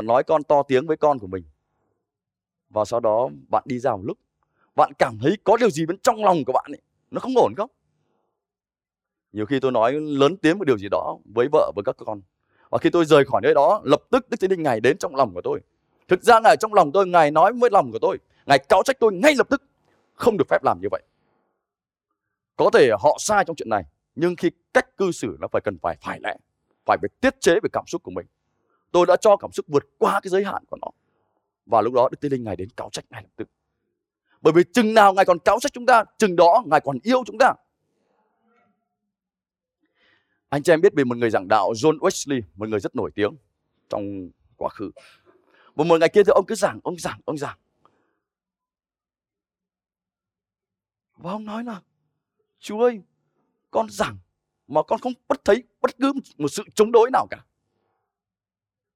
nói 0.03 0.23
con 0.23 0.43
to 0.43 0.63
tiếng 0.63 0.87
với 0.87 0.97
con 0.97 1.19
của 1.19 1.27
mình 1.27 1.43
và 2.69 2.85
sau 2.85 2.99
đó 2.99 3.29
bạn 3.47 3.63
đi 3.65 3.79
ra 3.79 3.91
một 3.91 4.03
lúc 4.03 4.17
bạn 4.75 4.91
cảm 4.99 5.19
thấy 5.21 5.37
có 5.43 5.57
điều 5.57 5.69
gì 5.69 5.85
bên 5.85 5.97
trong 5.97 6.23
lòng 6.23 6.45
của 6.45 6.53
bạn 6.53 6.71
ấy 6.71 6.81
nó 7.11 7.19
không 7.19 7.37
ổn 7.37 7.53
không? 7.57 7.69
Nhiều 9.31 9.45
khi 9.45 9.59
tôi 9.59 9.71
nói 9.71 9.93
lớn 9.93 10.37
tiếng 10.37 10.57
một 10.57 10.65
điều 10.65 10.77
gì 10.77 10.87
đó 10.91 11.17
với 11.25 11.47
vợ 11.51 11.71
với 11.75 11.83
các 11.83 11.95
con 12.05 12.21
và 12.69 12.77
khi 12.77 12.89
tôi 12.89 13.05
rời 13.05 13.25
khỏi 13.25 13.41
nơi 13.43 13.53
đó 13.53 13.81
lập 13.83 14.01
tức 14.09 14.29
Đức 14.29 14.37
Thánh 14.39 14.49
Linh 14.49 14.63
Ngài 14.63 14.79
đến 14.79 14.97
trong 14.97 15.15
lòng 15.15 15.33
của 15.33 15.41
tôi 15.41 15.61
Thực 16.07 16.23
ra 16.23 16.39
Ngài 16.39 16.57
trong 16.57 16.73
lòng 16.73 16.91
tôi, 16.91 17.07
Ngài 17.07 17.31
nói 17.31 17.53
với 17.53 17.69
lòng 17.73 17.91
của 17.91 17.99
tôi, 17.99 18.17
Ngài 18.45 18.59
cáo 18.59 18.83
trách 18.83 18.99
tôi 18.99 19.13
ngay 19.13 19.35
lập 19.37 19.49
tức. 19.49 19.63
Không 20.17 20.37
được 20.37 20.45
phép 20.49 20.63
làm 20.63 20.81
như 20.81 20.87
vậy. 20.91 21.03
Có 22.55 22.69
thể 22.73 22.89
họ 22.99 23.17
sai 23.19 23.43
trong 23.45 23.55
chuyện 23.55 23.69
này, 23.69 23.83
nhưng 24.15 24.35
khi 24.35 24.49
cách 24.73 24.97
cư 24.97 25.11
xử 25.11 25.37
nó 25.39 25.47
phải 25.47 25.61
cần 25.61 25.77
phải 25.81 25.97
phải 26.01 26.19
lẽ, 26.23 26.35
phải 26.85 26.97
phải 27.01 27.09
tiết 27.21 27.41
chế 27.41 27.53
về 27.63 27.69
cảm 27.73 27.83
xúc 27.87 28.03
của 28.03 28.11
mình. 28.11 28.25
Tôi 28.91 29.05
đã 29.05 29.15
cho 29.21 29.37
cảm 29.37 29.51
xúc 29.51 29.65
vượt 29.69 29.83
qua 29.97 30.19
cái 30.23 30.29
giới 30.29 30.43
hạn 30.43 30.63
của 30.69 30.77
nó. 30.81 30.87
Và 31.65 31.81
lúc 31.81 31.93
đó 31.93 32.09
Đức 32.11 32.19
Tiên 32.21 32.31
Linh 32.31 32.43
Ngài 32.43 32.55
đến 32.55 32.69
cáo 32.69 32.89
trách 32.89 33.05
ngay 33.09 33.23
lập 33.23 33.29
tức. 33.35 33.49
Bởi 34.41 34.53
vì 34.53 34.63
chừng 34.73 34.93
nào 34.93 35.13
Ngài 35.13 35.25
còn 35.25 35.39
cáo 35.39 35.59
trách 35.59 35.73
chúng 35.73 35.85
ta, 35.85 36.03
chừng 36.17 36.35
đó 36.35 36.63
Ngài 36.65 36.81
còn 36.81 36.97
yêu 37.03 37.23
chúng 37.25 37.37
ta. 37.37 37.53
Anh 40.49 40.63
chị 40.63 40.73
em 40.73 40.81
biết 40.81 40.93
về 40.95 41.03
một 41.03 41.17
người 41.17 41.29
giảng 41.29 41.47
đạo 41.47 41.71
John 41.71 41.97
Wesley, 41.99 42.41
một 42.55 42.69
người 42.69 42.79
rất 42.79 42.95
nổi 42.95 43.11
tiếng 43.15 43.35
trong 43.89 44.29
quá 44.57 44.69
khứ. 44.69 44.91
Một 45.75 45.83
một 45.83 45.99
ngày 45.99 46.09
kia 46.09 46.23
thì 46.23 46.31
ông 46.35 46.45
cứ 46.47 46.55
giảng, 46.55 46.79
ông 46.83 46.97
giảng, 46.99 47.19
ông 47.25 47.37
giảng. 47.37 47.57
Và 51.17 51.31
ông 51.31 51.45
nói 51.45 51.63
là 51.63 51.81
Chú 52.59 52.79
ơi, 52.79 53.01
con 53.71 53.89
giảng 53.89 54.17
mà 54.67 54.83
con 54.83 54.99
không 54.99 55.13
bất 55.27 55.45
thấy 55.45 55.63
bất 55.81 55.97
cứ 55.99 56.13
một 56.37 56.47
sự 56.47 56.63
chống 56.75 56.91
đối 56.91 57.11
nào 57.11 57.27
cả. 57.29 57.37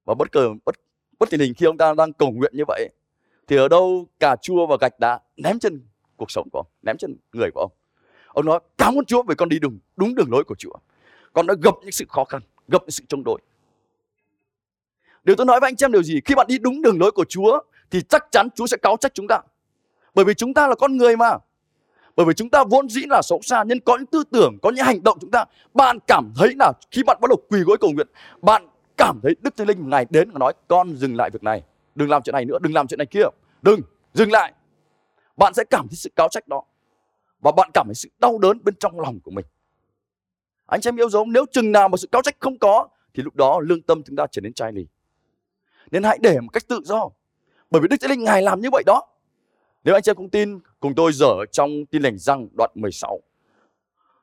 Và 0.06 0.14
bất 0.14 0.32
cờ 0.32 0.50
bất 0.66 0.76
bất 1.20 1.30
tình 1.30 1.40
hình 1.40 1.54
khi 1.54 1.66
ông 1.66 1.78
ta 1.78 1.94
đang 1.94 2.14
cầu 2.14 2.32
nguyện 2.32 2.54
như 2.56 2.64
vậy 2.68 2.90
thì 3.48 3.56
ở 3.56 3.68
đâu 3.68 4.08
cà 4.20 4.36
chua 4.36 4.68
và 4.68 4.78
gạch 4.82 5.00
đá 5.00 5.20
ném 5.38 5.60
chân 5.60 5.82
cuộc 6.18 6.32
sống 6.32 6.50
của 6.52 6.60
ông, 6.60 6.68
ném 6.82 6.98
chân 6.98 7.18
người 7.34 7.52
của 7.54 7.60
ông. 7.60 7.72
Ông 8.28 8.46
nói 8.46 8.60
cảm 8.78 8.96
ơn 8.96 9.06
Chúa 9.06 9.24
vì 9.24 9.36
con 9.36 9.50
đi 9.50 9.60
đúng 9.60 9.80
đúng 9.96 10.16
đường 10.16 10.32
lối 10.32 10.44
của 10.44 10.56
Chúa. 10.56 10.74
Con 11.34 11.48
đã 11.48 11.54
gặp 11.64 11.74
những 11.82 11.92
sự 11.92 12.06
khó 12.10 12.24
khăn, 12.26 12.42
gặp 12.68 12.82
những 12.82 12.92
sự 12.92 13.04
chống 13.08 13.24
đối. 13.24 13.40
Điều 15.24 15.36
tôi 15.36 15.46
nói 15.46 15.60
với 15.60 15.68
anh 15.68 15.76
chị 15.76 15.86
em 15.86 15.92
điều 15.92 16.04
gì? 16.04 16.22
Khi 16.26 16.36
bạn 16.36 16.48
đi 16.50 16.58
đúng 16.58 16.82
đường 16.82 17.00
lối 17.00 17.12
của 17.12 17.26
Chúa 17.30 17.60
thì 17.92 18.02
chắc 18.02 18.28
chắn 18.32 18.50
Chúa 18.56 18.68
sẽ 18.68 18.78
cáo 18.78 18.98
trách 18.98 19.14
chúng 19.14 19.28
ta. 19.28 19.42
Bởi 20.16 20.26
vì 20.26 20.34
chúng 20.34 20.54
ta 20.54 20.68
là 20.68 20.76
con 20.76 20.98
người 20.98 21.18
mà. 21.18 21.38
Bởi 22.16 22.26
vì 22.26 22.34
chúng 22.34 22.50
ta 22.50 22.64
vốn 22.64 22.90
dĩ 22.90 23.02
là 23.10 23.22
xấu 23.22 23.40
xa 23.42 23.64
nhưng 23.68 23.80
có 23.80 23.98
những 23.98 24.06
tư 24.06 24.24
tưởng, 24.32 24.58
có 24.62 24.70
những 24.70 24.86
hành 24.86 25.04
động 25.04 25.18
chúng 25.22 25.32
ta 25.32 25.46
bạn 25.74 25.98
cảm 26.08 26.34
thấy 26.36 26.54
là 26.60 26.74
khi 26.92 27.04
bạn 27.04 27.18
bắt 27.22 27.30
đầu 27.30 27.38
quỳ 27.50 27.60
gối 27.60 27.78
cầu 27.82 27.92
nguyện, 27.92 28.08
bạn 28.42 28.68
cảm 28.98 29.20
thấy 29.24 29.36
Đức 29.42 29.58
Thánh 29.58 29.68
Linh 29.68 29.90
ngày 29.90 30.06
đến 30.10 30.32
và 30.32 30.40
nói 30.40 30.54
con 30.68 30.96
dừng 30.96 31.16
lại 31.16 31.30
việc 31.30 31.44
này, 31.44 31.64
đừng 31.96 32.10
làm 32.10 32.22
chuyện 32.22 32.34
này 32.34 32.46
nữa, 32.46 32.58
đừng 32.62 32.74
làm 32.74 32.88
chuyện 32.88 32.98
này 32.98 33.06
kia, 33.06 33.24
đừng 33.62 33.80
dừng 34.14 34.32
lại. 34.32 34.54
Bạn 35.38 35.54
sẽ 35.54 35.64
cảm 35.64 35.88
thấy 35.88 35.96
sự 35.96 36.10
cáo 36.16 36.28
trách 36.30 36.48
đó 36.48 36.64
và 37.42 37.52
bạn 37.52 37.70
cảm 37.74 37.86
thấy 37.88 37.96
sự 37.96 38.10
đau 38.20 38.38
đớn 38.38 38.64
bên 38.64 38.76
trong 38.80 39.00
lòng 39.00 39.20
của 39.20 39.32
mình. 39.32 39.46
Anh 40.66 40.82
chị 40.82 40.88
em 40.90 41.00
yêu 41.00 41.10
dấu 41.10 41.26
nếu 41.26 41.46
chừng 41.52 41.72
nào 41.72 41.90
mà 41.90 41.98
sự 41.98 42.08
cáo 42.12 42.22
trách 42.22 42.36
không 42.40 42.58
có 42.58 42.88
thì 43.14 43.24
lúc 43.24 43.36
đó 43.36 43.60
lương 43.60 43.82
tâm 43.82 44.04
chúng 44.04 44.16
ta 44.16 44.26
trở 44.32 44.42
nên 44.42 44.54
chai 44.54 44.72
lì. 44.72 44.88
Nên 45.92 46.04
hãy 46.04 46.18
để 46.22 46.40
một 46.40 46.50
cách 46.54 46.68
tự 46.68 46.80
do. 46.84 47.10
Bởi 47.72 47.82
vì 47.82 47.88
Đức 47.88 47.98
Thánh 48.02 48.10
Linh 48.10 48.24
Ngài 48.24 48.42
làm 48.42 48.62
như 48.62 48.70
vậy 48.72 48.84
đó. 48.86 49.02
Nếu 49.84 49.96
anh 49.96 50.04
chị 50.04 50.10
em 50.10 50.16
không 50.16 50.30
tin, 50.30 50.60
cùng 50.80 50.96
tôi 50.96 51.14
dở 51.14 51.46
trong 51.52 51.86
tin 51.86 52.02
lành 52.02 52.18
răng 52.18 52.48
đoạn 52.58 52.72
16. 52.76 53.22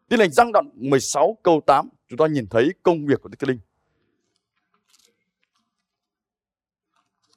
Tin 0.08 0.20
lành 0.20 0.30
răng 0.30 0.52
đoạn 0.52 0.70
16 0.74 1.38
câu 1.42 1.60
8, 1.66 1.88
chúng 2.08 2.16
ta 2.16 2.26
nhìn 2.26 2.46
thấy 2.46 2.70
công 2.82 3.06
việc 3.06 3.20
của 3.22 3.28
Đức 3.28 3.36
Thánh 3.38 3.48
Linh. 3.48 3.60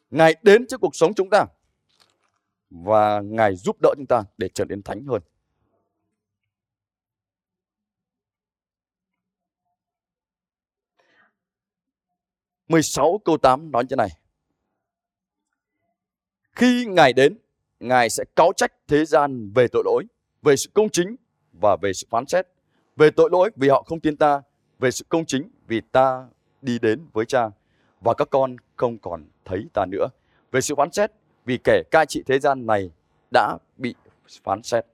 Ngài 0.09 0.35
đến 0.41 0.67
trước 0.67 0.81
cuộc 0.81 0.95
sống 0.95 1.13
chúng 1.13 1.29
ta 1.29 1.45
và 2.69 3.21
Ngài 3.21 3.55
giúp 3.55 3.77
đỡ 3.81 3.93
chúng 3.97 4.05
ta 4.05 4.23
để 4.37 4.49
trở 4.53 4.65
nên 4.65 4.83
thánh 4.83 5.05
hơn. 5.05 5.21
mười 12.71 12.83
sáu 12.83 13.21
câu 13.25 13.37
8 13.37 13.71
nói 13.71 13.83
như 13.89 13.95
này. 13.95 14.09
Khi 16.55 16.85
Ngài 16.85 17.13
đến, 17.13 17.37
Ngài 17.81 18.09
sẽ 18.09 18.23
cáo 18.35 18.51
trách 18.57 18.73
thế 18.87 19.05
gian 19.05 19.51
về 19.55 19.67
tội 19.67 19.83
lỗi, 19.85 20.03
về 20.41 20.55
sự 20.55 20.69
công 20.73 20.89
chính 20.89 21.15
và 21.53 21.77
về 21.81 21.93
sự 21.93 22.07
phán 22.09 22.25
xét. 22.25 22.47
Về 22.95 23.09
tội 23.11 23.29
lỗi 23.31 23.49
vì 23.55 23.69
họ 23.69 23.83
không 23.87 23.99
tin 23.99 24.17
ta, 24.17 24.41
về 24.79 24.91
sự 24.91 25.05
công 25.09 25.25
chính 25.25 25.49
vì 25.67 25.81
ta 25.91 26.27
đi 26.61 26.79
đến 26.79 27.05
với 27.13 27.25
cha 27.25 27.49
và 28.01 28.13
các 28.13 28.27
con 28.31 28.55
không 28.75 28.97
còn 28.97 29.25
thấy 29.45 29.65
ta 29.73 29.85
nữa. 29.85 30.07
Về 30.51 30.61
sự 30.61 30.75
phán 30.75 30.91
xét 30.91 31.11
vì 31.45 31.57
kẻ 31.63 31.83
cai 31.91 32.05
trị 32.05 32.23
thế 32.25 32.39
gian 32.39 32.65
này 32.65 32.91
đã 33.31 33.57
bị 33.77 33.95
phán 34.43 34.63
xét. 34.63 34.85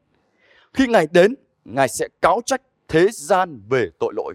Khi 0.74 0.88
Ngài 0.88 1.08
đến, 1.12 1.36
Ngài 1.66 1.88
sẽ 1.88 2.08
cáo 2.22 2.42
trách 2.46 2.62
thế 2.88 3.08
gian 3.12 3.62
về 3.70 3.90
tội 4.00 4.14
lỗi. 4.16 4.34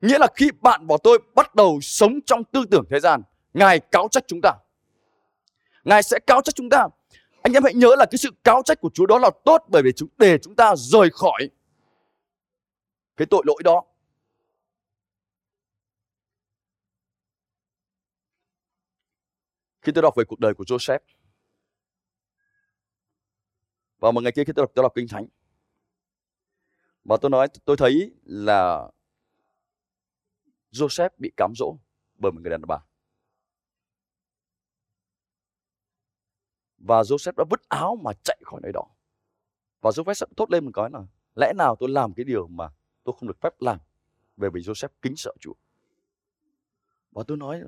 Nghĩa 0.00 0.18
là 0.18 0.26
khi 0.34 0.50
bạn 0.60 0.86
và 0.86 0.96
tôi 1.02 1.18
bắt 1.34 1.54
đầu 1.54 1.78
sống 1.82 2.20
trong 2.26 2.44
tư 2.44 2.64
tưởng 2.70 2.84
thế 2.90 3.00
gian, 3.00 3.22
Ngài 3.54 3.80
cáo 3.80 4.08
trách 4.10 4.24
chúng 4.26 4.40
ta. 4.42 4.52
Ngài 5.84 6.02
sẽ 6.02 6.18
cáo 6.26 6.42
trách 6.42 6.54
chúng 6.54 6.70
ta. 6.70 6.86
Anh 7.48 7.52
em 7.52 7.64
hãy 7.64 7.74
nhớ 7.74 7.88
là 7.98 8.06
cái 8.10 8.18
sự 8.18 8.30
cáo 8.44 8.62
trách 8.64 8.80
của 8.80 8.90
Chúa 8.94 9.06
đó 9.06 9.18
là 9.18 9.30
tốt 9.44 9.64
bởi 9.68 9.82
vì 9.82 9.92
chúng 9.96 10.08
để 10.18 10.38
chúng 10.42 10.54
ta 10.54 10.74
rời 10.76 11.10
khỏi 11.10 11.50
cái 13.16 13.26
tội 13.30 13.42
lỗi 13.46 13.62
đó. 13.64 13.84
Khi 19.82 19.92
tôi 19.94 20.02
đọc 20.02 20.14
về 20.16 20.24
cuộc 20.24 20.40
đời 20.40 20.54
của 20.54 20.64
Joseph 20.64 20.98
và 23.98 24.10
một 24.10 24.22
ngày 24.22 24.32
kia 24.32 24.44
khi 24.44 24.52
tôi 24.56 24.62
đọc 24.62 24.72
tôi 24.74 24.82
đọc 24.82 24.92
kinh 24.94 25.08
thánh, 25.08 25.26
và 27.04 27.16
tôi 27.22 27.30
nói 27.30 27.48
tôi 27.64 27.76
thấy 27.76 28.12
là 28.24 28.90
Joseph 30.72 31.10
bị 31.18 31.32
cám 31.36 31.52
dỗ 31.56 31.76
bởi 32.14 32.32
một 32.32 32.40
người 32.42 32.50
đàn 32.50 32.62
bà 32.66 32.87
Và 36.78 37.02
Joseph 37.02 37.32
đã 37.36 37.44
vứt 37.50 37.68
áo 37.68 37.96
mà 38.02 38.12
chạy 38.24 38.40
khỏi 38.44 38.60
nơi 38.62 38.72
đó. 38.72 38.84
Và 39.80 39.90
Joseph 39.90 40.26
thốt 40.36 40.50
lên 40.50 40.64
một 40.64 40.70
cái 40.74 40.90
là 40.92 41.00
lẽ 41.36 41.52
nào 41.56 41.76
tôi 41.80 41.88
làm 41.88 42.12
cái 42.12 42.24
điều 42.24 42.48
mà 42.48 42.68
tôi 43.04 43.14
không 43.18 43.28
được 43.28 43.40
phép 43.40 43.60
làm 43.60 43.78
về 44.36 44.48
vì 44.50 44.60
Joseph 44.60 44.88
kính 45.02 45.16
sợ 45.16 45.32
Chúa. 45.40 45.54
Và 47.10 47.22
tôi 47.26 47.36
nói 47.36 47.62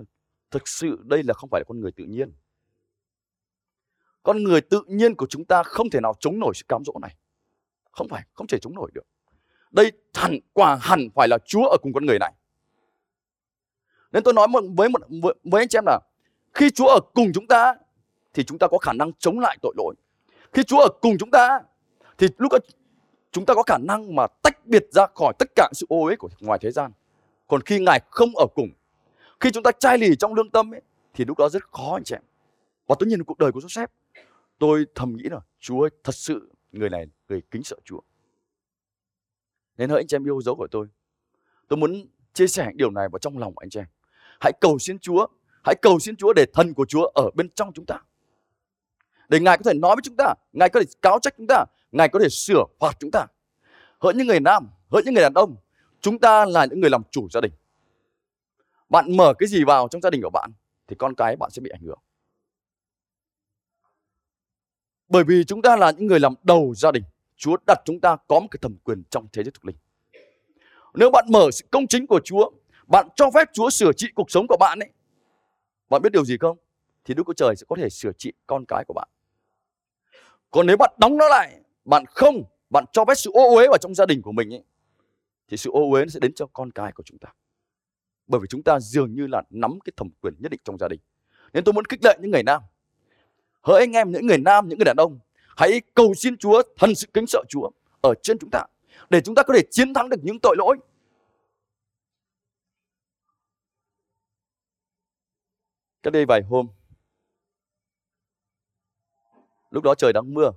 thực 0.50 0.68
sự 0.68 0.98
đây 1.04 1.22
là 1.22 1.34
không 1.34 1.50
phải 1.50 1.60
là 1.60 1.64
con 1.68 1.80
người 1.80 1.92
tự 1.92 2.04
nhiên. 2.04 2.32
Con 4.22 4.42
người 4.42 4.60
tự 4.60 4.82
nhiên 4.86 5.14
của 5.14 5.26
chúng 5.26 5.44
ta 5.44 5.62
không 5.62 5.90
thể 5.90 6.00
nào 6.00 6.14
chống 6.20 6.38
nổi 6.38 6.52
sự 6.54 6.64
cám 6.68 6.84
dỗ 6.84 6.92
này. 7.02 7.16
Không 7.90 8.08
phải, 8.08 8.26
không 8.32 8.46
thể 8.46 8.58
chống 8.58 8.74
nổi 8.74 8.90
được. 8.94 9.06
Đây 9.70 9.92
hẳn 10.14 10.38
quả 10.52 10.78
hẳn 10.82 11.08
phải 11.14 11.28
là 11.28 11.38
Chúa 11.44 11.68
ở 11.68 11.76
cùng 11.82 11.92
con 11.92 12.06
người 12.06 12.18
này. 12.18 12.32
Nên 14.12 14.22
tôi 14.22 14.34
nói 14.34 14.46
với 14.76 14.88
một 14.88 15.00
với 15.44 15.62
anh 15.62 15.68
chị 15.68 15.78
em 15.78 15.84
là 15.86 16.00
khi 16.54 16.70
Chúa 16.70 16.86
ở 16.86 17.00
cùng 17.14 17.30
chúng 17.34 17.46
ta 17.46 17.74
thì 18.34 18.44
chúng 18.44 18.58
ta 18.58 18.66
có 18.68 18.78
khả 18.78 18.92
năng 18.92 19.12
chống 19.18 19.40
lại 19.40 19.58
tội 19.62 19.74
lỗi. 19.76 19.94
Khi 20.52 20.62
Chúa 20.62 20.78
ở 20.78 20.88
cùng 21.00 21.18
chúng 21.18 21.30
ta 21.30 21.60
thì 22.18 22.26
lúc 22.38 22.52
đó 22.52 22.58
chúng 23.32 23.46
ta 23.46 23.54
có 23.54 23.62
khả 23.62 23.78
năng 23.78 24.14
mà 24.14 24.26
tách 24.42 24.66
biệt 24.66 24.86
ra 24.90 25.06
khỏi 25.14 25.32
tất 25.38 25.48
cả 25.54 25.70
sự 25.72 25.86
ô 25.88 26.04
uế 26.04 26.16
của 26.16 26.28
ngoài 26.40 26.58
thế 26.62 26.70
gian. 26.70 26.92
Còn 27.46 27.60
khi 27.60 27.80
Ngài 27.80 28.00
không 28.10 28.36
ở 28.36 28.46
cùng, 28.54 28.68
khi 29.40 29.50
chúng 29.50 29.62
ta 29.62 29.72
chai 29.72 29.98
lì 29.98 30.16
trong 30.16 30.34
lương 30.34 30.50
tâm 30.50 30.74
ấy, 30.74 30.80
thì 31.14 31.24
lúc 31.24 31.38
đó 31.38 31.48
rất 31.48 31.72
khó 31.72 31.96
anh 31.96 32.04
chị 32.04 32.14
em. 32.14 32.22
Và 32.86 32.96
tôi 32.98 33.08
nhìn 33.08 33.24
cuộc 33.24 33.38
đời 33.38 33.52
của 33.52 33.60
Joseph, 33.60 33.86
tôi 34.58 34.86
thầm 34.94 35.16
nghĩ 35.16 35.24
là 35.24 35.40
Chúa 35.60 35.80
ơi, 35.80 35.90
thật 36.04 36.14
sự 36.14 36.50
người 36.72 36.90
này 36.90 37.06
người 37.28 37.42
kính 37.50 37.62
sợ 37.64 37.76
Chúa. 37.84 38.00
Nên 39.76 39.90
hỡi 39.90 40.00
anh 40.00 40.06
chị 40.06 40.16
em 40.16 40.26
yêu 40.26 40.40
dấu 40.42 40.54
của 40.54 40.66
tôi, 40.70 40.86
tôi 41.68 41.76
muốn 41.76 42.06
chia 42.32 42.46
sẻ 42.46 42.70
điều 42.74 42.90
này 42.90 43.08
vào 43.12 43.18
trong 43.18 43.38
lòng 43.38 43.54
của 43.54 43.60
anh 43.62 43.70
chị 43.70 43.80
em. 43.80 43.86
Hãy 44.40 44.52
cầu 44.60 44.78
xin 44.78 44.98
Chúa, 44.98 45.26
hãy 45.64 45.74
cầu 45.82 45.98
xin 45.98 46.16
Chúa 46.16 46.32
để 46.32 46.46
thần 46.52 46.74
của 46.74 46.86
Chúa 46.86 47.10
ở 47.14 47.30
bên 47.34 47.48
trong 47.50 47.72
chúng 47.72 47.86
ta 47.86 47.98
để 49.30 49.40
Ngài 49.40 49.58
có 49.58 49.62
thể 49.66 49.78
nói 49.78 49.96
với 49.96 50.02
chúng 50.02 50.16
ta, 50.16 50.34
Ngài 50.52 50.68
có 50.68 50.80
thể 50.80 50.86
cáo 51.02 51.18
trách 51.22 51.34
chúng 51.36 51.46
ta, 51.46 51.64
Ngài 51.92 52.08
có 52.08 52.18
thể 52.18 52.28
sửa 52.28 52.64
phạt 52.80 52.96
chúng 53.00 53.10
ta. 53.10 53.26
Hỡi 54.00 54.14
những 54.14 54.26
người 54.26 54.40
nam, 54.40 54.68
hỡi 54.90 55.02
những 55.04 55.14
người 55.14 55.22
đàn 55.22 55.34
ông, 55.34 55.56
chúng 56.00 56.18
ta 56.18 56.44
là 56.44 56.64
những 56.64 56.80
người 56.80 56.90
làm 56.90 57.02
chủ 57.10 57.28
gia 57.30 57.40
đình. 57.40 57.52
Bạn 58.88 59.16
mở 59.16 59.34
cái 59.38 59.48
gì 59.48 59.64
vào 59.64 59.88
trong 59.88 60.02
gia 60.02 60.10
đình 60.10 60.22
của 60.22 60.30
bạn 60.30 60.50
thì 60.88 60.96
con 60.98 61.14
cái 61.14 61.36
bạn 61.36 61.50
sẽ 61.50 61.60
bị 61.60 61.70
ảnh 61.70 61.82
hưởng. 61.82 61.98
Bởi 65.08 65.24
vì 65.24 65.44
chúng 65.44 65.62
ta 65.62 65.76
là 65.76 65.90
những 65.90 66.06
người 66.06 66.20
làm 66.20 66.34
đầu 66.42 66.74
gia 66.76 66.92
đình, 66.92 67.02
Chúa 67.36 67.56
đặt 67.66 67.78
chúng 67.84 68.00
ta 68.00 68.16
có 68.28 68.40
một 68.40 68.46
cái 68.50 68.58
thẩm 68.62 68.76
quyền 68.84 69.02
trong 69.10 69.26
thế 69.32 69.42
giới 69.42 69.50
thuộc 69.50 69.64
linh. 69.64 69.76
Nếu 70.94 71.10
bạn 71.10 71.24
mở 71.28 71.50
sự 71.52 71.64
công 71.70 71.86
chính 71.86 72.06
của 72.06 72.20
Chúa, 72.24 72.50
bạn 72.86 73.08
cho 73.16 73.30
phép 73.30 73.48
Chúa 73.52 73.70
sửa 73.70 73.92
trị 73.92 74.06
cuộc 74.14 74.30
sống 74.30 74.46
của 74.46 74.56
bạn 74.60 74.78
ấy. 74.78 74.90
Bạn 75.90 76.02
biết 76.02 76.12
điều 76.12 76.24
gì 76.24 76.36
không? 76.40 76.56
Thì 77.04 77.14
Đức 77.14 77.22
Chúa 77.26 77.32
Trời 77.32 77.56
sẽ 77.56 77.64
có 77.68 77.76
thể 77.76 77.90
sửa 77.90 78.12
trị 78.18 78.32
con 78.46 78.64
cái 78.68 78.84
của 78.84 78.94
bạn. 78.94 79.08
Còn 80.50 80.66
nếu 80.66 80.76
bạn 80.76 80.90
đóng 80.98 81.16
nó 81.16 81.28
lại, 81.28 81.60
bạn 81.84 82.04
không, 82.06 82.44
bạn 82.70 82.84
cho 82.92 83.04
phép 83.04 83.14
sự 83.16 83.30
ô 83.34 83.54
uế 83.54 83.68
vào 83.68 83.78
trong 83.78 83.94
gia 83.94 84.06
đình 84.06 84.22
của 84.22 84.32
mình 84.32 84.54
ấy, 84.54 84.64
thì 85.48 85.56
sự 85.56 85.70
ô 85.70 85.90
uế 85.90 86.04
nó 86.04 86.08
sẽ 86.08 86.20
đến 86.20 86.34
cho 86.34 86.46
con 86.46 86.70
cái 86.70 86.92
của 86.92 87.02
chúng 87.02 87.18
ta. 87.18 87.28
Bởi 88.26 88.40
vì 88.40 88.46
chúng 88.50 88.62
ta 88.62 88.80
dường 88.80 89.14
như 89.14 89.26
là 89.26 89.42
nắm 89.50 89.78
cái 89.84 89.92
thẩm 89.96 90.10
quyền 90.20 90.34
nhất 90.38 90.50
định 90.50 90.60
trong 90.64 90.78
gia 90.78 90.88
đình. 90.88 91.00
Nên 91.52 91.64
tôi 91.64 91.72
muốn 91.72 91.84
khích 91.84 92.04
lệ 92.04 92.18
những 92.20 92.30
người 92.30 92.42
nam. 92.42 92.62
Hỡi 93.62 93.80
anh 93.80 93.92
em, 93.92 94.12
những 94.12 94.26
người 94.26 94.38
nam, 94.38 94.68
những 94.68 94.78
người 94.78 94.84
đàn 94.84 94.96
ông, 94.96 95.18
hãy 95.56 95.80
cầu 95.94 96.14
xin 96.14 96.36
Chúa 96.36 96.62
thần 96.78 96.94
sự 96.94 97.06
kính 97.14 97.26
sợ 97.26 97.42
Chúa 97.48 97.70
ở 98.02 98.14
trên 98.22 98.38
chúng 98.38 98.50
ta 98.50 98.64
để 99.10 99.20
chúng 99.20 99.34
ta 99.34 99.42
có 99.42 99.54
thể 99.54 99.62
chiến 99.70 99.94
thắng 99.94 100.08
được 100.08 100.20
những 100.22 100.38
tội 100.42 100.56
lỗi. 100.58 100.76
Cách 106.02 106.12
đây 106.12 106.26
vài 106.26 106.42
hôm, 106.42 106.68
lúc 109.70 109.84
đó 109.84 109.94
trời 109.94 110.12
đang 110.12 110.34
mưa. 110.34 110.52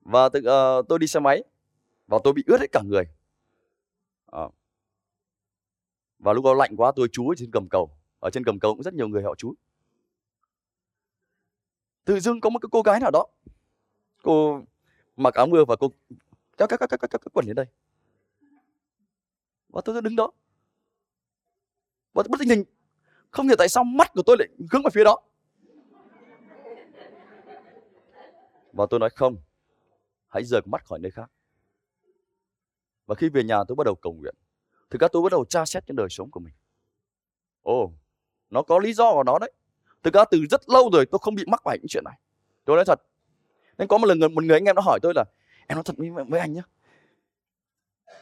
Và 0.00 0.28
tự, 0.28 0.40
uh, 0.40 0.88
tôi 0.88 0.98
đi 0.98 1.06
xe 1.06 1.20
máy 1.20 1.42
và 2.06 2.18
tôi 2.24 2.32
bị 2.32 2.42
ướt 2.46 2.60
hết 2.60 2.72
cả 2.72 2.82
người. 2.84 3.04
À. 4.26 4.48
và 6.18 6.32
lúc 6.32 6.44
đó 6.44 6.54
lạnh 6.54 6.76
quá 6.76 6.92
tôi 6.96 7.08
chú 7.12 7.28
ở 7.28 7.34
trên 7.38 7.50
cầm 7.50 7.68
cầu. 7.68 7.90
Ở 8.20 8.30
trên 8.30 8.44
cầm 8.44 8.58
cầu 8.58 8.74
cũng 8.74 8.82
rất 8.82 8.94
nhiều 8.94 9.08
người 9.08 9.22
họ 9.22 9.34
chú 9.34 9.54
tự 12.04 12.20
dưng 12.20 12.40
có 12.40 12.50
một 12.50 12.58
cái 12.58 12.68
cô 12.72 12.82
gái 12.82 13.00
nào 13.00 13.10
đó 13.10 13.26
cô 14.22 14.62
mặc 15.16 15.34
áo 15.34 15.46
mưa 15.46 15.64
và 15.64 15.76
cô 15.76 15.92
kéo 16.56 16.68
các 16.68 16.80
các 16.80 16.86
các 16.90 16.96
các 16.96 17.08
các 17.10 17.32
quần 17.32 17.46
đến 17.46 17.56
đây. 17.56 17.66
Và 19.68 19.80
tôi 19.84 20.02
đứng 20.02 20.16
đó. 20.16 20.30
Và 22.12 22.22
bất 22.28 22.38
tình 22.40 22.48
hình 22.48 22.64
không 23.30 23.46
hiểu 23.46 23.56
tại 23.58 23.68
sao 23.68 23.84
mắt 23.84 24.12
của 24.14 24.22
tôi 24.22 24.36
lại 24.38 24.48
hướng 24.72 24.82
về 24.82 24.90
phía 24.92 25.04
đó. 25.04 25.20
Và 28.72 28.86
tôi 28.90 29.00
nói 29.00 29.10
không, 29.10 29.36
hãy 30.28 30.44
rời 30.44 30.60
mắt 30.64 30.84
khỏi 30.84 30.98
nơi 30.98 31.10
khác. 31.10 31.30
Và 33.06 33.14
khi 33.14 33.28
về 33.28 33.44
nhà 33.44 33.64
tôi 33.68 33.76
bắt 33.76 33.84
đầu 33.84 33.94
cầu 33.94 34.12
nguyện. 34.12 34.34
Thực 34.90 35.00
ra 35.00 35.08
tôi 35.08 35.22
bắt 35.22 35.32
đầu 35.32 35.44
tra 35.44 35.64
xét 35.64 35.86
trên 35.86 35.96
đời 35.96 36.08
sống 36.10 36.30
của 36.30 36.40
mình. 36.40 36.54
Ồ, 37.62 37.92
nó 38.50 38.62
có 38.62 38.78
lý 38.78 38.92
do 38.92 39.12
của 39.12 39.22
nó 39.22 39.38
đấy. 39.38 39.52
Thực 40.02 40.14
ra 40.14 40.24
từ 40.30 40.38
rất 40.50 40.68
lâu 40.68 40.90
rồi 40.92 41.06
tôi 41.06 41.18
không 41.22 41.34
bị 41.34 41.44
mắc 41.46 41.60
phải 41.64 41.78
những 41.78 41.88
chuyện 41.88 42.04
này. 42.04 42.18
Tôi 42.64 42.76
nói 42.76 42.84
thật. 42.84 43.00
Nên 43.78 43.88
có 43.88 43.98
một 43.98 44.06
lần 44.06 44.34
một 44.34 44.44
người 44.44 44.56
anh 44.56 44.64
em 44.64 44.76
nó 44.76 44.82
hỏi 44.82 44.98
tôi 45.02 45.12
là 45.16 45.24
em 45.68 45.76
nói 45.76 45.82
thật 45.84 45.94
với, 45.96 46.10
với 46.28 46.40
anh 46.40 46.52
nhé. 46.52 46.62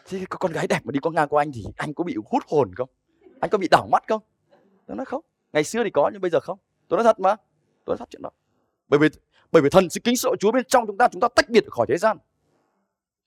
Thế 0.05 0.25
có 0.29 0.39
con 0.39 0.53
gái 0.53 0.67
đẹp 0.67 0.81
mà 0.85 0.93
đi 0.93 1.01
qua 1.01 1.13
ngang 1.13 1.29
qua 1.29 1.43
anh 1.43 1.53
thì 1.55 1.65
anh 1.77 1.95
có 1.95 2.05
bị 2.05 2.17
hút 2.31 2.43
hồn 2.49 2.75
không? 2.75 2.89
Anh 3.41 3.51
có 3.51 3.59
bị 3.59 3.69
đảo 3.71 3.89
mắt 3.93 4.05
không? 4.09 4.23
Tôi 4.87 4.97
nói 4.97 5.07
không. 5.07 5.25
Ngày 5.53 5.65
xưa 5.65 5.85
thì 5.85 5.91
có 5.91 6.11
nhưng 6.13 6.23
bây 6.23 6.31
giờ 6.31 6.41
không. 6.41 6.59
Tôi 6.89 6.97
nói 6.97 7.05
thật 7.05 7.21
mà. 7.21 7.37
Tôi 7.85 7.93
nói 7.93 7.99
thật 7.99 8.09
chuyện 8.11 8.23
đó. 8.23 8.31
Bởi 8.89 9.01
vì 9.01 9.09
bởi 9.53 9.63
vì 9.63 9.71
thần 9.71 9.91
sự 9.91 10.01
kính 10.05 10.17
sợ 10.17 10.31
Chúa 10.41 10.53
bên 10.53 10.65
trong 10.69 10.87
chúng 10.87 10.99
ta 10.99 11.09
chúng 11.09 11.21
ta 11.21 11.29
tách 11.29 11.49
biệt 11.49 11.65
khỏi 11.71 11.87
thế 11.89 11.97
gian 11.99 12.17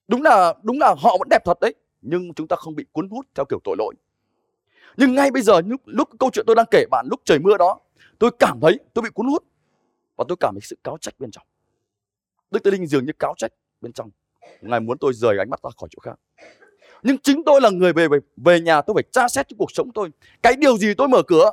đúng 0.08 0.22
là 0.22 0.54
đúng 0.64 0.80
là 0.80 0.96
họ 0.98 1.18
vẫn 1.20 1.28
đẹp 1.30 1.42
thật 1.46 1.60
đấy 1.62 1.76
nhưng 2.02 2.34
chúng 2.34 2.48
ta 2.48 2.56
không 2.56 2.76
bị 2.76 2.86
cuốn 2.92 3.10
hút 3.10 3.28
theo 3.36 3.46
kiểu 3.46 3.60
tội 3.64 3.76
lỗi 3.80 3.94
nhưng 4.98 5.16
ngay 5.16 5.32
bây 5.32 5.42
giờ 5.42 5.62
lúc, 5.66 5.82
lúc 5.86 6.10
câu 6.20 6.30
chuyện 6.34 6.46
tôi 6.48 6.56
đang 6.56 6.66
kể 6.72 6.86
bạn 6.92 7.06
lúc 7.10 7.22
trời 7.26 7.40
mưa 7.40 7.58
đó 7.58 7.80
tôi 8.20 8.32
cảm 8.40 8.60
thấy 8.62 8.80
tôi 8.94 9.04
bị 9.04 9.10
cuốn 9.10 9.26
hút 9.26 9.44
và 10.16 10.26
tôi 10.28 10.38
cảm 10.40 10.54
thấy 10.56 10.62
sự 10.64 10.78
cáo 10.84 10.98
trách 11.02 11.14
bên 11.20 11.32
trong 11.32 11.46
Đức 12.52 12.64
Tây 12.64 12.72
Linh 12.72 12.88
dường 12.88 13.06
như 13.06 13.12
cáo 13.20 13.34
trách 13.38 13.52
bên 13.82 13.94
trong 13.94 14.10
Ngài 14.62 14.80
muốn 14.80 14.98
tôi 14.98 15.14
rời 15.14 15.38
ánh 15.38 15.50
mắt 15.50 15.60
ra 15.64 15.70
khỏi 15.78 15.90
chỗ 15.92 16.00
khác 16.00 16.20
Nhưng 17.04 17.18
chính 17.18 17.44
tôi 17.46 17.62
là 17.62 17.70
người 17.70 17.94
về 17.94 18.08
về, 18.08 18.18
về 18.38 18.60
nhà 18.60 18.82
tôi 18.82 18.94
phải 18.94 19.04
tra 19.12 19.28
xét 19.28 19.48
trong 19.48 19.58
cuộc 19.58 19.72
sống 19.72 19.92
tôi. 19.94 20.10
Cái 20.44 20.56
điều 20.56 20.78
gì 20.78 20.94
tôi 20.94 21.08
mở 21.08 21.24
cửa? 21.28 21.52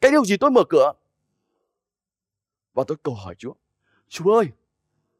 Cái 0.00 0.10
điều 0.10 0.24
gì 0.24 0.36
tôi 0.36 0.50
mở 0.50 0.64
cửa? 0.68 0.92
Và 2.76 2.84
tôi 2.88 2.96
cầu 3.02 3.14
hỏi 3.14 3.34
Chúa. 3.38 3.52
Chúa 4.08 4.34
ơi, 4.34 4.46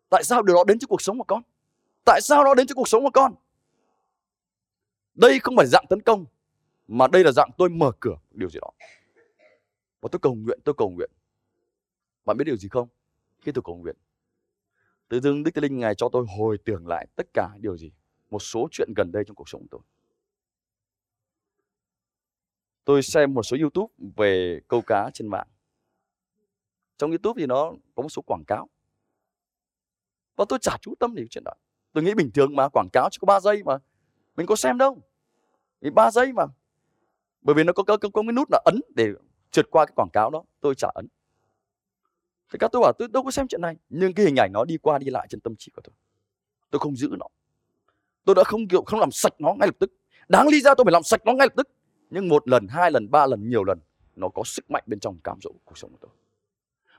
tại 0.08 0.24
sao 0.24 0.42
điều 0.42 0.56
đó 0.56 0.64
đến 0.66 0.78
cho 0.78 0.86
cuộc 0.86 1.02
sống 1.02 1.18
của 1.18 1.24
con? 1.24 1.42
Tại 2.04 2.20
sao 2.22 2.44
nó 2.44 2.54
đến 2.54 2.66
cho 2.66 2.74
cuộc 2.74 2.88
sống 2.88 3.04
của 3.04 3.10
con? 3.10 3.34
Đây 5.14 5.38
không 5.40 5.56
phải 5.56 5.66
dạng 5.66 5.86
tấn 5.88 6.02
công, 6.02 6.24
mà 6.88 7.06
đây 7.06 7.24
là 7.24 7.32
dạng 7.32 7.50
tôi 7.58 7.68
mở 7.68 7.92
cửa 8.00 8.16
điều 8.30 8.50
gì 8.50 8.58
đó. 8.62 8.70
Và 10.00 10.08
tôi 10.12 10.20
cầu 10.22 10.34
nguyện, 10.34 10.58
tôi 10.64 10.74
cầu 10.78 10.90
nguyện. 10.90 11.10
Bạn 12.24 12.36
biết 12.36 12.44
điều 12.44 12.56
gì 12.56 12.68
không? 12.68 12.88
Khi 13.40 13.52
tôi 13.52 13.62
cầu 13.64 13.76
nguyện, 13.76 13.96
tự 15.08 15.20
dưng 15.20 15.42
Đức 15.42 15.50
Thánh 15.54 15.62
Linh 15.62 15.78
Ngài 15.78 15.94
cho 15.94 16.08
tôi 16.12 16.26
hồi 16.38 16.58
tưởng 16.64 16.86
lại 16.86 17.06
tất 17.16 17.26
cả 17.34 17.50
điều 17.60 17.76
gì, 17.76 17.92
một 18.30 18.42
số 18.42 18.68
chuyện 18.70 18.88
gần 18.96 19.12
đây 19.12 19.24
trong 19.26 19.34
cuộc 19.34 19.48
sống 19.48 19.60
của 19.60 19.68
tôi. 19.70 19.80
Tôi 22.84 23.02
xem 23.02 23.34
một 23.34 23.42
số 23.42 23.56
YouTube 23.60 23.94
về 24.16 24.60
câu 24.68 24.82
cá 24.86 25.10
trên 25.14 25.28
mạng. 25.28 25.48
Trong 26.98 27.10
YouTube 27.10 27.40
thì 27.40 27.46
nó 27.46 27.72
có 27.94 28.02
một 28.02 28.08
số 28.08 28.22
quảng 28.22 28.44
cáo. 28.46 28.68
Và 30.36 30.44
tôi 30.48 30.58
chả 30.58 30.76
chú 30.80 30.94
tâm 30.98 31.14
đến 31.14 31.26
chuyện 31.30 31.44
đó. 31.44 31.52
Tôi 31.92 32.04
nghĩ 32.04 32.14
bình 32.14 32.30
thường 32.34 32.56
mà 32.56 32.68
quảng 32.68 32.88
cáo 32.92 33.08
chỉ 33.10 33.18
có 33.20 33.26
3 33.26 33.40
giây 33.40 33.62
mà. 33.62 33.78
Mình 34.36 34.46
có 34.46 34.56
xem 34.56 34.78
đâu. 34.78 35.02
Thì 35.80 35.90
3 35.90 36.10
giây 36.10 36.32
mà. 36.32 36.44
Bởi 37.42 37.54
vì 37.54 37.64
nó 37.64 37.72
có, 37.72 37.82
có, 37.82 37.96
có, 37.96 38.08
có 38.08 38.22
cái 38.22 38.32
nút 38.32 38.48
là 38.50 38.62
ấn 38.64 38.80
để 38.94 39.08
trượt 39.50 39.70
qua 39.70 39.86
cái 39.86 39.92
quảng 39.96 40.10
cáo 40.12 40.30
đó. 40.30 40.44
Tôi 40.60 40.74
chả 40.74 40.88
ấn. 40.94 41.06
Thì 42.52 42.58
các 42.58 42.72
tôi 42.72 42.82
bảo 42.82 42.92
tôi 42.98 43.08
đâu 43.08 43.22
có 43.22 43.30
xem 43.30 43.48
chuyện 43.48 43.60
này. 43.60 43.76
Nhưng 43.88 44.14
cái 44.14 44.26
hình 44.26 44.36
ảnh 44.36 44.52
nó 44.52 44.64
đi 44.64 44.76
qua 44.76 44.98
đi 44.98 45.10
lại 45.10 45.26
trên 45.30 45.40
tâm 45.40 45.56
trí 45.56 45.72
của 45.76 45.82
tôi. 45.84 45.94
Tôi 46.70 46.78
không 46.78 46.96
giữ 46.96 47.08
nó. 47.18 47.26
Tôi 48.24 48.34
đã 48.34 48.44
không 48.44 48.68
kiểu 48.68 48.82
không 48.82 49.00
làm 49.00 49.10
sạch 49.10 49.32
nó 49.38 49.54
ngay 49.54 49.68
lập 49.68 49.76
tức. 49.78 49.92
Đáng 50.28 50.48
lý 50.48 50.60
ra 50.60 50.74
tôi 50.74 50.84
phải 50.84 50.92
làm 50.92 51.02
sạch 51.02 51.20
nó 51.24 51.32
ngay 51.32 51.46
lập 51.46 51.52
tức. 51.56 51.68
Nhưng 52.10 52.28
một 52.28 52.48
lần, 52.48 52.66
hai 52.68 52.90
lần, 52.90 53.10
ba 53.10 53.26
lần, 53.26 53.48
nhiều 53.48 53.64
lần 53.64 53.78
nó 54.16 54.28
có 54.28 54.42
sức 54.44 54.70
mạnh 54.70 54.82
bên 54.86 55.00
trong 55.00 55.18
cám 55.24 55.38
dỗ 55.42 55.50
cuộc 55.64 55.78
sống 55.78 55.92
của 55.92 55.98
tôi. 56.00 56.10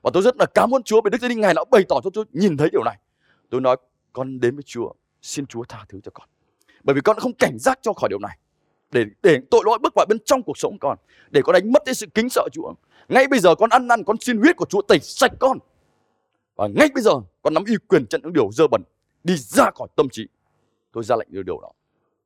Và 0.01 0.12
tôi 0.13 0.23
rất 0.23 0.38
là 0.38 0.45
cảm 0.45 0.75
ơn 0.75 0.83
Chúa 0.83 1.01
vì 1.01 1.10
Đức 1.10 1.17
Thánh 1.21 1.39
Ngài 1.39 1.53
đã 1.53 1.63
bày 1.71 1.83
tỏ 1.89 1.99
cho 2.03 2.10
tôi 2.13 2.25
nhìn 2.31 2.57
thấy 2.57 2.69
điều 2.71 2.83
này. 2.83 2.97
Tôi 3.49 3.62
nói 3.62 3.77
con 4.13 4.39
đến 4.39 4.55
với 4.55 4.63
Chúa, 4.63 4.91
xin 5.21 5.45
Chúa 5.45 5.63
tha 5.63 5.86
thứ 5.89 5.99
cho 6.03 6.12
con. 6.13 6.27
Bởi 6.83 6.93
vì 6.93 7.01
con 7.01 7.15
đã 7.15 7.19
không 7.19 7.33
cảnh 7.33 7.57
giác 7.60 7.79
cho 7.81 7.93
khỏi 7.93 8.10
điều 8.10 8.19
này. 8.19 8.38
Để 8.91 9.05
để 9.23 9.39
tội 9.51 9.62
lỗi 9.65 9.79
bước 9.81 9.93
vào 9.95 10.05
bên 10.10 10.17
trong 10.25 10.43
cuộc 10.43 10.57
sống 10.57 10.77
con, 10.79 10.97
để 11.29 11.41
con 11.41 11.53
đánh 11.53 11.71
mất 11.71 11.81
cái 11.86 11.95
sự 11.95 12.05
kính 12.13 12.29
sợ 12.29 12.47
Chúa. 12.51 12.73
Ngay 13.10 13.27
bây 13.27 13.39
giờ 13.39 13.55
con 13.55 13.69
ăn 13.69 13.88
năn, 13.88 14.03
con 14.03 14.17
xin 14.19 14.38
huyết 14.38 14.55
của 14.55 14.65
Chúa 14.65 14.81
tẩy 14.81 14.99
sạch 14.99 15.31
con. 15.39 15.57
Và 16.55 16.67
ngay 16.75 16.88
bây 16.93 17.03
giờ 17.03 17.12
con 17.41 17.53
nắm 17.53 17.63
uy 17.67 17.75
quyền 17.88 18.05
trận 18.07 18.21
những 18.23 18.33
điều 18.33 18.49
dơ 18.51 18.67
bẩn 18.67 18.81
đi 19.23 19.38
ra 19.38 19.71
khỏi 19.75 19.88
tâm 19.95 20.10
trí. 20.12 20.27
Tôi 20.91 21.03
ra 21.03 21.15
lệnh 21.15 21.27
điều 21.31 21.43
điều 21.43 21.60
đó. 21.62 21.71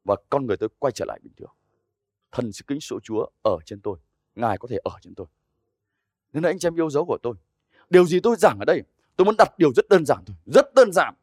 Và 0.03 0.15
con 0.29 0.45
người 0.45 0.57
tôi 0.57 0.69
quay 0.79 0.91
trở 0.91 1.05
lại 1.05 1.19
bình 1.23 1.33
thường. 1.37 1.51
Thần 2.31 2.51
sự 2.51 2.63
kính 2.67 2.81
sợ 2.81 2.95
Chúa 3.03 3.25
ở 3.43 3.57
trên 3.65 3.81
tôi. 3.81 3.97
Ngài 4.35 4.57
có 4.57 4.67
thể 4.67 4.77
ở 4.83 4.91
trên 5.01 5.15
tôi. 5.15 5.27
Nên 6.33 6.43
là 6.43 6.49
anh 6.49 6.59
chị 6.59 6.67
em 6.67 6.75
yêu 6.75 6.89
dấu 6.89 7.05
của 7.05 7.17
tôi. 7.23 7.33
Điều 7.91 8.05
gì 8.05 8.19
tôi 8.19 8.35
giảng 8.39 8.59
ở 8.59 8.65
đây? 8.65 8.81
Tôi 9.15 9.25
muốn 9.25 9.35
đặt 9.37 9.57
điều 9.57 9.73
rất 9.73 9.89
đơn 9.89 10.05
giản 10.05 10.19
thôi. 10.25 10.35
Rất 10.45 10.73
đơn 10.73 10.91
giản. 10.93 11.13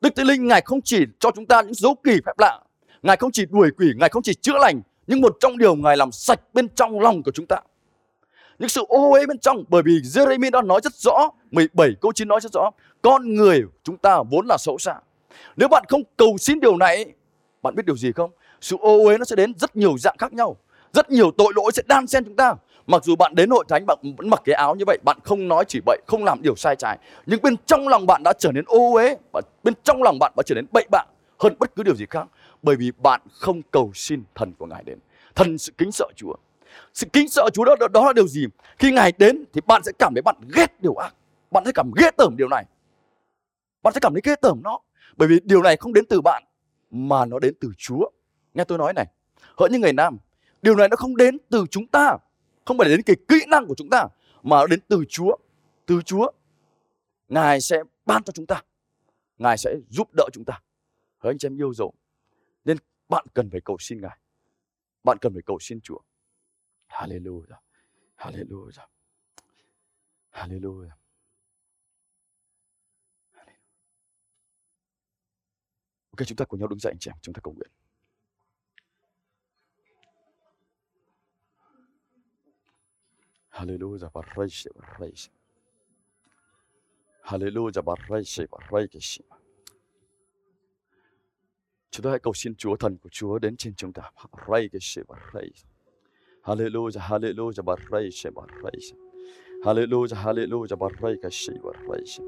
Đức 0.00 0.16
Thánh 0.16 0.26
Linh 0.26 0.46
Ngài 0.46 0.60
không 0.60 0.80
chỉ 0.80 1.04
cho 1.20 1.30
chúng 1.34 1.46
ta 1.46 1.62
những 1.62 1.74
dấu 1.74 1.94
kỳ 2.04 2.12
phép 2.26 2.32
lạ. 2.38 2.60
Ngài 3.02 3.16
không 3.16 3.30
chỉ 3.30 3.46
đuổi 3.46 3.70
quỷ, 3.76 3.92
Ngài 3.96 4.08
không 4.08 4.22
chỉ 4.22 4.34
chữa 4.34 4.58
lành. 4.58 4.80
Nhưng 5.06 5.20
một 5.20 5.36
trong 5.40 5.58
điều 5.58 5.74
Ngài 5.74 5.96
làm 5.96 6.12
sạch 6.12 6.40
bên 6.54 6.68
trong 6.68 7.00
lòng 7.00 7.22
của 7.22 7.30
chúng 7.30 7.46
ta. 7.46 7.56
Những 8.58 8.68
sự 8.68 8.84
ô 8.88 9.10
uế 9.12 9.26
bên 9.26 9.38
trong. 9.38 9.64
Bởi 9.68 9.82
vì 9.82 9.92
Jeremy 9.92 10.50
đã 10.50 10.62
nói 10.62 10.80
rất 10.84 10.94
rõ. 10.94 11.30
17 11.50 11.94
câu 12.00 12.12
9 12.12 12.28
nói 12.28 12.40
rất 12.40 12.52
rõ. 12.52 12.70
Con 13.02 13.34
người 13.34 13.62
chúng 13.82 13.96
ta 13.96 14.22
vốn 14.30 14.46
là 14.46 14.56
xấu 14.58 14.78
xa. 14.78 14.94
Nếu 15.56 15.68
bạn 15.68 15.84
không 15.88 16.02
cầu 16.16 16.38
xin 16.38 16.60
điều 16.60 16.76
này, 16.76 17.06
bạn 17.62 17.74
biết 17.74 17.86
điều 17.86 17.96
gì 17.96 18.12
không? 18.12 18.30
Sự 18.60 18.76
ô 18.80 19.04
uế 19.04 19.18
nó 19.18 19.24
sẽ 19.24 19.36
đến 19.36 19.52
rất 19.58 19.76
nhiều 19.76 19.98
dạng 19.98 20.16
khác 20.18 20.32
nhau. 20.32 20.56
Rất 20.92 21.10
nhiều 21.10 21.30
tội 21.38 21.52
lỗi 21.56 21.72
sẽ 21.74 21.82
đan 21.86 22.06
xen 22.06 22.24
chúng 22.24 22.36
ta. 22.36 22.54
Mặc 22.88 23.04
dù 23.04 23.16
bạn 23.16 23.34
đến 23.34 23.50
hội 23.50 23.64
thánh 23.68 23.86
bạn 23.86 23.98
vẫn 24.02 24.30
mặc 24.30 24.42
cái 24.44 24.54
áo 24.54 24.74
như 24.74 24.84
vậy, 24.86 24.98
bạn 25.04 25.18
không 25.24 25.48
nói 25.48 25.64
chỉ 25.68 25.80
bậy, 25.86 25.98
không 26.06 26.24
làm 26.24 26.42
điều 26.42 26.56
sai 26.56 26.76
trái, 26.76 26.98
nhưng 27.26 27.42
bên 27.42 27.56
trong 27.66 27.88
lòng 27.88 28.06
bạn 28.06 28.22
đã 28.22 28.32
trở 28.38 28.52
nên 28.52 28.64
ô 28.66 28.92
uế, 28.92 29.16
và 29.32 29.40
bên 29.62 29.74
trong 29.84 30.02
lòng 30.02 30.18
bạn 30.18 30.32
đã 30.36 30.42
trở 30.46 30.54
nên 30.54 30.66
bậy 30.72 30.86
bạ 30.90 31.04
hơn 31.38 31.56
bất 31.58 31.74
cứ 31.76 31.82
điều 31.82 31.94
gì 31.94 32.06
khác, 32.10 32.26
bởi 32.62 32.76
vì 32.76 32.92
bạn 33.02 33.20
không 33.30 33.62
cầu 33.62 33.90
xin 33.94 34.22
thần 34.34 34.52
của 34.58 34.66
Ngài 34.66 34.82
đến. 34.84 34.98
Thần 35.34 35.58
sự 35.58 35.72
kính 35.78 35.92
sợ 35.92 36.06
Chúa. 36.16 36.34
Sự 36.94 37.06
kính 37.12 37.28
sợ 37.28 37.48
Chúa 37.54 37.64
đó, 37.64 37.76
đó, 37.80 37.88
đó 37.88 38.06
là 38.06 38.12
điều 38.12 38.28
gì? 38.28 38.46
Khi 38.78 38.92
Ngài 38.92 39.12
đến 39.18 39.44
thì 39.52 39.60
bạn 39.66 39.82
sẽ 39.84 39.92
cảm 39.98 40.14
thấy 40.14 40.22
bạn 40.22 40.36
ghét 40.54 40.82
điều 40.82 40.94
ác. 40.94 41.14
Bạn 41.50 41.64
sẽ 41.66 41.72
cảm 41.74 41.90
ghét 41.96 42.16
tởm 42.16 42.36
điều 42.36 42.48
này. 42.48 42.64
Bạn 43.82 43.94
sẽ 43.94 44.00
cảm 44.00 44.12
thấy 44.12 44.20
ghê 44.24 44.34
tởm 44.36 44.60
nó. 44.64 44.78
Bởi 45.16 45.28
vì 45.28 45.40
điều 45.44 45.62
này 45.62 45.76
không 45.76 45.92
đến 45.92 46.04
từ 46.08 46.20
bạn 46.20 46.42
mà 46.90 47.24
nó 47.24 47.38
đến 47.38 47.54
từ 47.60 47.72
Chúa. 47.78 48.10
Nghe 48.54 48.64
tôi 48.64 48.78
nói 48.78 48.92
này, 48.92 49.06
hỡi 49.58 49.70
những 49.70 49.80
người 49.80 49.92
nam, 49.92 50.18
điều 50.62 50.76
này 50.76 50.88
nó 50.88 50.96
không 50.96 51.16
đến 51.16 51.38
từ 51.50 51.64
chúng 51.70 51.86
ta, 51.86 52.16
không 52.68 52.78
phải 52.78 52.88
đến 52.88 53.02
cái 53.02 53.16
kỹ 53.28 53.36
năng 53.48 53.66
của 53.66 53.74
chúng 53.74 53.90
ta, 53.90 54.06
mà 54.42 54.56
đến 54.70 54.80
từ 54.88 55.04
Chúa. 55.08 55.36
Từ 55.86 56.02
Chúa, 56.02 56.32
Ngài 57.28 57.60
sẽ 57.60 57.82
ban 58.06 58.22
cho 58.22 58.32
chúng 58.32 58.46
ta, 58.46 58.62
Ngài 59.38 59.58
sẽ 59.58 59.76
giúp 59.88 60.14
đỡ 60.14 60.24
chúng 60.32 60.44
ta. 60.44 60.60
Hỡi 61.18 61.30
anh 61.30 61.38
chị 61.38 61.46
em 61.46 61.60
yêu 61.60 61.74
dấu, 61.74 61.94
nên 62.64 62.76
bạn 63.08 63.26
cần 63.34 63.50
phải 63.50 63.60
cầu 63.64 63.76
xin 63.80 64.00
Ngài, 64.00 64.18
bạn 65.04 65.18
cần 65.20 65.32
phải 65.32 65.42
cầu 65.46 65.58
xin 65.60 65.80
Chúa. 65.80 65.98
Hallelujah, 66.88 67.60
Hallelujah, 68.16 68.86
Hallelujah. 70.32 70.96
Ok, 76.10 76.26
chúng 76.26 76.36
ta 76.36 76.44
cùng 76.44 76.60
nhau 76.60 76.68
đứng 76.68 76.78
dậy 76.78 76.92
anh 76.92 76.98
chị 77.00 77.10
em, 77.10 77.16
chúng 77.22 77.34
ta 77.34 77.40
cầu 77.44 77.54
nguyện. 77.54 77.70
Hallelujah, 83.58 84.08
barraise, 84.14 84.68
barraise. 84.76 85.28
Hallelujah, 87.24 87.82
barraise, 87.82 88.46
barraise. 88.46 89.20
Chúng 91.90 92.04
ta 92.04 92.10
hãy 92.10 92.18
cầu 92.18 92.32
xin 92.34 92.54
Chúa 92.54 92.76
thần 92.76 92.98
của 92.98 93.08
Chúa 93.12 93.38
đến 93.38 93.56
trên 93.56 93.74
chúng 93.74 93.92
ta. 93.92 94.10
Barraise, 94.32 95.02
barraise. 95.08 95.66
Hallelujah, 96.42 97.02
hallelujah, 97.02 97.64
barraise, 97.64 98.30
barraise. 98.30 98.94
Hallelujah, 99.64 100.18
hallelujah, 100.18 100.76
barraise, 100.76 101.60
barraise. 101.62 102.22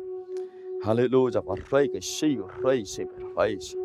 Hallelujah, 0.84 1.42
barraise, 1.42 2.36
barraise, 2.36 3.04
barraise. 3.06 3.76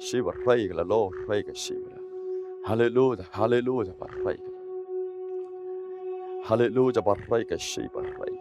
Shiva 0.00 0.32
Raiga 0.46 0.74
la 0.74 0.82
lo 0.82 1.10
Raiga 1.28 1.54
Shiva. 1.54 1.98
Hallelujah, 2.66 3.26
hallelujah, 3.32 3.94
barraika. 4.00 4.49
Hallelujah, 6.50 7.02
barraika 7.04 7.56
shei 7.58 7.86
barai. 7.94 8.32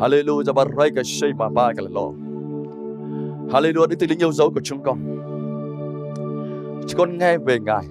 Hallelujah, 0.00 0.52
barrai 0.52 0.90
ka 0.90 1.02
shei 1.04 1.32
ma 1.32 1.48
ba 1.48 1.72
ka 1.72 1.82
lo. 1.82 2.12
Hallelujah, 3.52 3.88
Đức 3.88 3.96
Thánh 4.00 4.10
Linh 4.10 4.18
yêu 4.18 4.32
dấu 4.32 4.50
của 4.50 4.60
chúng 4.64 4.82
con. 4.82 4.98
Chúng 6.88 6.98
con 6.98 7.18
nghe 7.18 7.38
về 7.38 7.58
Ngài. 7.60 7.84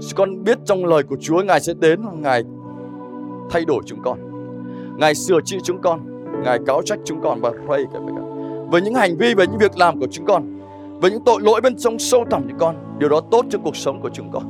Chúng 0.00 0.16
con 0.16 0.44
biết 0.44 0.58
trong 0.64 0.84
lời 0.84 1.02
của 1.02 1.16
Chúa 1.20 1.42
Ngài 1.42 1.60
sẽ 1.60 1.74
đến, 1.80 2.00
Ngài 2.20 2.44
thay 3.50 3.64
đổi 3.64 3.82
chúng 3.86 4.02
con. 4.02 4.18
Ngài 4.98 5.14
sửa 5.14 5.40
trị 5.44 5.58
chúng 5.64 5.80
con, 5.80 6.00
Ngài 6.44 6.58
cáo 6.66 6.82
trách 6.82 6.98
chúng 7.04 7.20
con 7.22 7.40
và 7.40 7.50
pray 7.66 7.84
cả 7.92 7.98
với 8.70 8.82
những 8.82 8.94
hành 8.94 9.16
vi, 9.16 9.34
về 9.34 9.46
những 9.46 9.58
việc 9.58 9.78
làm 9.78 10.00
của 10.00 10.06
chúng 10.10 10.26
con 10.26 10.60
với 11.00 11.10
những 11.10 11.24
tội 11.24 11.40
lỗi 11.40 11.60
bên 11.60 11.76
trong 11.76 11.98
sâu 11.98 12.24
thẳm 12.30 12.42
của 12.42 12.56
con 12.58 12.76
điều 12.98 13.08
đó 13.08 13.20
tốt 13.30 13.44
cho 13.50 13.58
cuộc 13.64 13.76
sống 13.76 14.00
của 14.00 14.10
chúng 14.12 14.30
con 14.32 14.42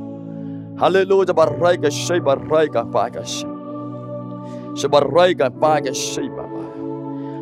Hallelujah 0.77 1.33
barai 1.33 1.77
ka 1.81 1.89
shei 1.89 2.19
barai 2.19 2.67
ka 2.67 2.83
pa 5.61 5.79
ka 5.81 5.93
shei 5.93 6.29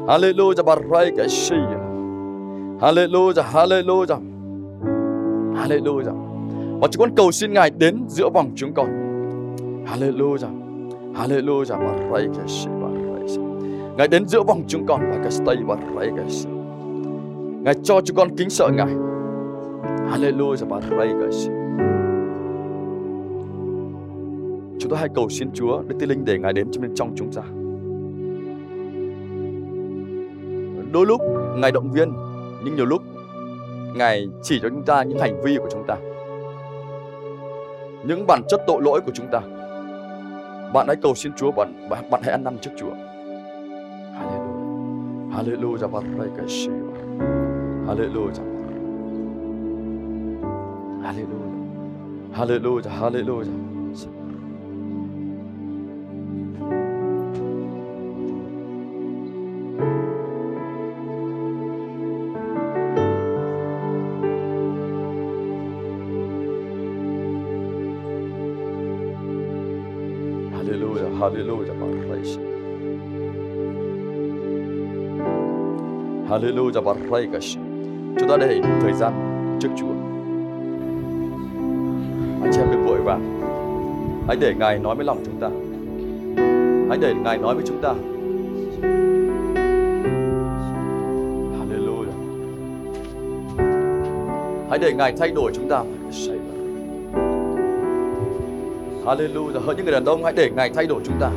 Hallelujah 0.08 0.64
barai 0.64 1.12
shia. 1.30 1.80
Hallelujah 2.82 3.44
Hallelujah 3.44 4.20
Hallelujah 5.56 6.16
và 6.82 6.88
chúng 6.92 7.00
con 7.00 7.16
cầu 7.16 7.32
xin 7.32 7.54
Ngài 7.54 7.70
đến 7.70 8.04
giữa 8.08 8.30
vòng 8.30 8.52
chúng 8.56 8.74
con 8.74 8.88
Hallelujah 9.86 10.50
Hallelujah 11.14 11.78
barai 11.80 12.28
ka 12.28 12.44
Ngài 13.98 14.08
đến 14.08 14.28
giữa 14.28 14.44
vòng 14.44 14.64
chúng 14.68 14.86
con 14.86 15.02
và 15.12 15.18
cái 15.24 15.32
stay 15.32 15.56
barai 15.68 16.10
ka 16.18 16.24
sự. 16.28 16.50
Ngài 17.64 17.74
cho 17.84 18.02
chúng 18.02 18.18
con 18.18 18.36
kính 18.38 18.50
sợ 18.50 18.70
Ngài. 18.70 18.94
Hallelujah, 20.12 20.68
Baraigas. 20.68 21.48
Chúng 21.48 22.11
tôi 24.92 25.00
hãy 25.00 25.10
cầu 25.16 25.30
xin 25.30 25.52
Chúa 25.54 25.82
Đức 25.88 25.96
Tiên 26.00 26.10
Linh 26.10 26.26
để 26.26 26.40
Ngài 26.40 26.54
đến 26.54 26.68
bên 26.82 26.96
trong 26.96 27.14
chúng 27.16 27.32
ta. 27.34 27.42
Đôi 30.92 31.06
lúc 31.06 31.22
Ngài 31.56 31.72
động 31.72 31.92
viên, 31.92 32.14
nhưng 32.64 32.76
nhiều 32.76 32.86
lúc 32.86 33.02
Ngài 33.96 34.28
chỉ 34.42 34.60
cho 34.62 34.70
chúng 34.70 34.84
ta 34.84 35.04
những 35.04 35.20
hành 35.20 35.42
vi 35.44 35.58
của 35.58 35.70
chúng 35.72 35.84
ta. 35.88 35.96
Những 38.08 38.28
bản 38.28 38.42
chất 38.50 38.62
tội 38.68 38.82
lỗi 38.82 39.02
của 39.06 39.12
chúng 39.14 39.28
ta. 39.32 39.40
Bạn 40.74 40.88
hãy 40.88 40.96
cầu 40.96 41.16
xin 41.16 41.34
Chúa, 41.34 41.52
bạn, 41.52 41.90
bạn, 41.90 42.10
bạn 42.10 42.22
hãy 42.24 42.32
ăn 42.32 42.44
năn 42.44 42.58
trước 42.62 42.72
Chúa. 42.78 42.92
Hallelujah. 45.34 45.90
Hallelujah. 45.90 45.90
Hallelujah. 46.10 46.62
Hallelujah. 47.88 48.44
Hallelujah. 51.04 51.50
Hallelujah. 52.34 52.90
Hallelujah. 52.90 53.71
Hallelujah. 76.32 76.82
và 76.82 76.94
Praise. 76.94 77.60
Chúng 78.20 78.30
ta 78.30 78.38
để 78.38 78.62
thời 78.82 78.94
gian 78.94 79.14
trước 79.62 79.70
Chúa. 79.78 79.94
Anh 82.44 82.52
chị 82.54 82.60
em 82.60 82.72
đừng 82.72 82.86
vội 82.86 83.02
vàng. 83.02 83.42
Hãy 84.28 84.38
để 84.40 84.54
Ngài 84.60 84.80
nói 84.80 84.96
với 84.96 85.06
lòng 85.06 85.24
chúng 85.26 85.40
ta. 85.42 85.50
Hãy 86.90 86.98
để 87.02 87.14
Ngài 87.24 87.38
nói 87.38 87.56
với 87.56 87.64
chúng 87.68 87.82
ta. 87.82 87.94
Hallelujah. 91.60 92.18
Hãy 94.70 94.80
để 94.80 94.94
Ngài 94.94 95.14
thay 95.18 95.32
đổi 95.32 95.52
chúng 95.56 95.70
ta. 95.70 95.84
Hallelujah. 99.06 99.60
Hỡi 99.66 99.76
những 99.76 99.86
người 99.86 99.94
đàn 99.94 100.06
ông, 100.06 100.24
hãy 100.24 100.34
để 100.34 100.50
Ngài 100.56 100.70
thay 100.70 100.88
đổi 100.88 101.02
chúng 101.06 101.16
ta. 101.20 101.32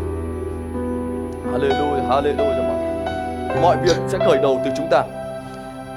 Hallelujah. 1.52 2.09
Hallelujah. 2.09 2.63
Mọi 3.62 3.77
việc 3.85 3.97
sẽ 4.09 4.19
khởi 4.19 4.38
đầu 4.43 4.61
từ 4.64 4.71
chúng 4.77 4.87
ta. 4.90 5.05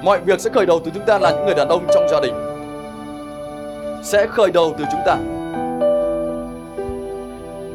Mọi 0.02 0.20
việc 0.20 0.40
sẽ 0.40 0.50
khởi 0.50 0.66
đầu 0.66 0.80
từ 0.84 0.90
chúng 0.94 1.04
ta 1.06 1.18
là 1.18 1.30
những 1.30 1.44
người 1.46 1.54
đàn 1.54 1.68
ông 1.68 1.86
trong 1.94 2.08
gia 2.08 2.20
đình. 2.20 2.34
Sẽ 4.02 4.26
khởi 4.26 4.50
đầu 4.50 4.74
từ 4.78 4.84
chúng 4.90 5.00
ta. 5.06 5.16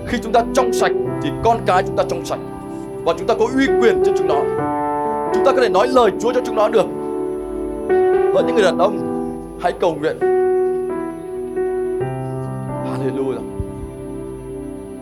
Khi 0.08 0.18
chúng 0.24 0.32
ta 0.32 0.44
trong 0.56 0.74
sạch 0.74 0.92
thì 1.24 1.30
con 1.44 1.58
cái 1.66 1.84
chúng 1.84 1.96
ta 1.96 2.04
trong 2.10 2.26
sạch 2.26 2.40
và 3.04 3.14
chúng 3.18 3.28
ta 3.28 3.34
có 3.40 3.46
uy 3.56 3.66
quyền 3.66 4.04
trên 4.06 4.16
chúng 4.18 4.28
nó. 4.28 4.40
Chúng 5.34 5.46
ta 5.46 5.52
có 5.52 5.62
thể 5.62 5.70
nói 5.70 5.88
lời 5.88 6.12
Chúa 6.22 6.34
cho 6.34 6.42
chúng 6.46 6.56
nó 6.56 6.70
được. 6.70 6.86
và 8.34 8.42
những 8.42 8.56
người 8.56 8.64
đàn 8.64 8.78
ông 8.78 9.00
hãy 9.62 9.74
cầu 9.80 9.96
nguyện. 9.96 10.18
Hallelujah. 12.86 13.42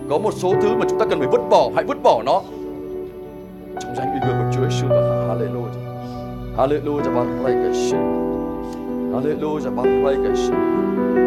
Có 0.10 0.18
một 0.18 0.34
số 0.34 0.54
thứ 0.62 0.70
mà 0.76 0.86
chúng 0.90 1.00
ta 1.00 1.06
cần 1.10 1.20
phải 1.20 1.28
vứt 1.28 1.42
bỏ, 1.50 1.70
hãy 1.76 1.84
vứt 1.84 2.04
bỏ 2.04 2.22
nó. 2.26 2.42
Trong 3.82 3.96
danh 3.96 4.12
uy 4.12 4.20
quyền 4.28 4.41
Hallelujah. 5.32 5.80
Hallelujah, 6.58 7.08
barakashi. 7.08 7.96
Hallelujah, 9.14 9.72
barakashi. 9.72 11.21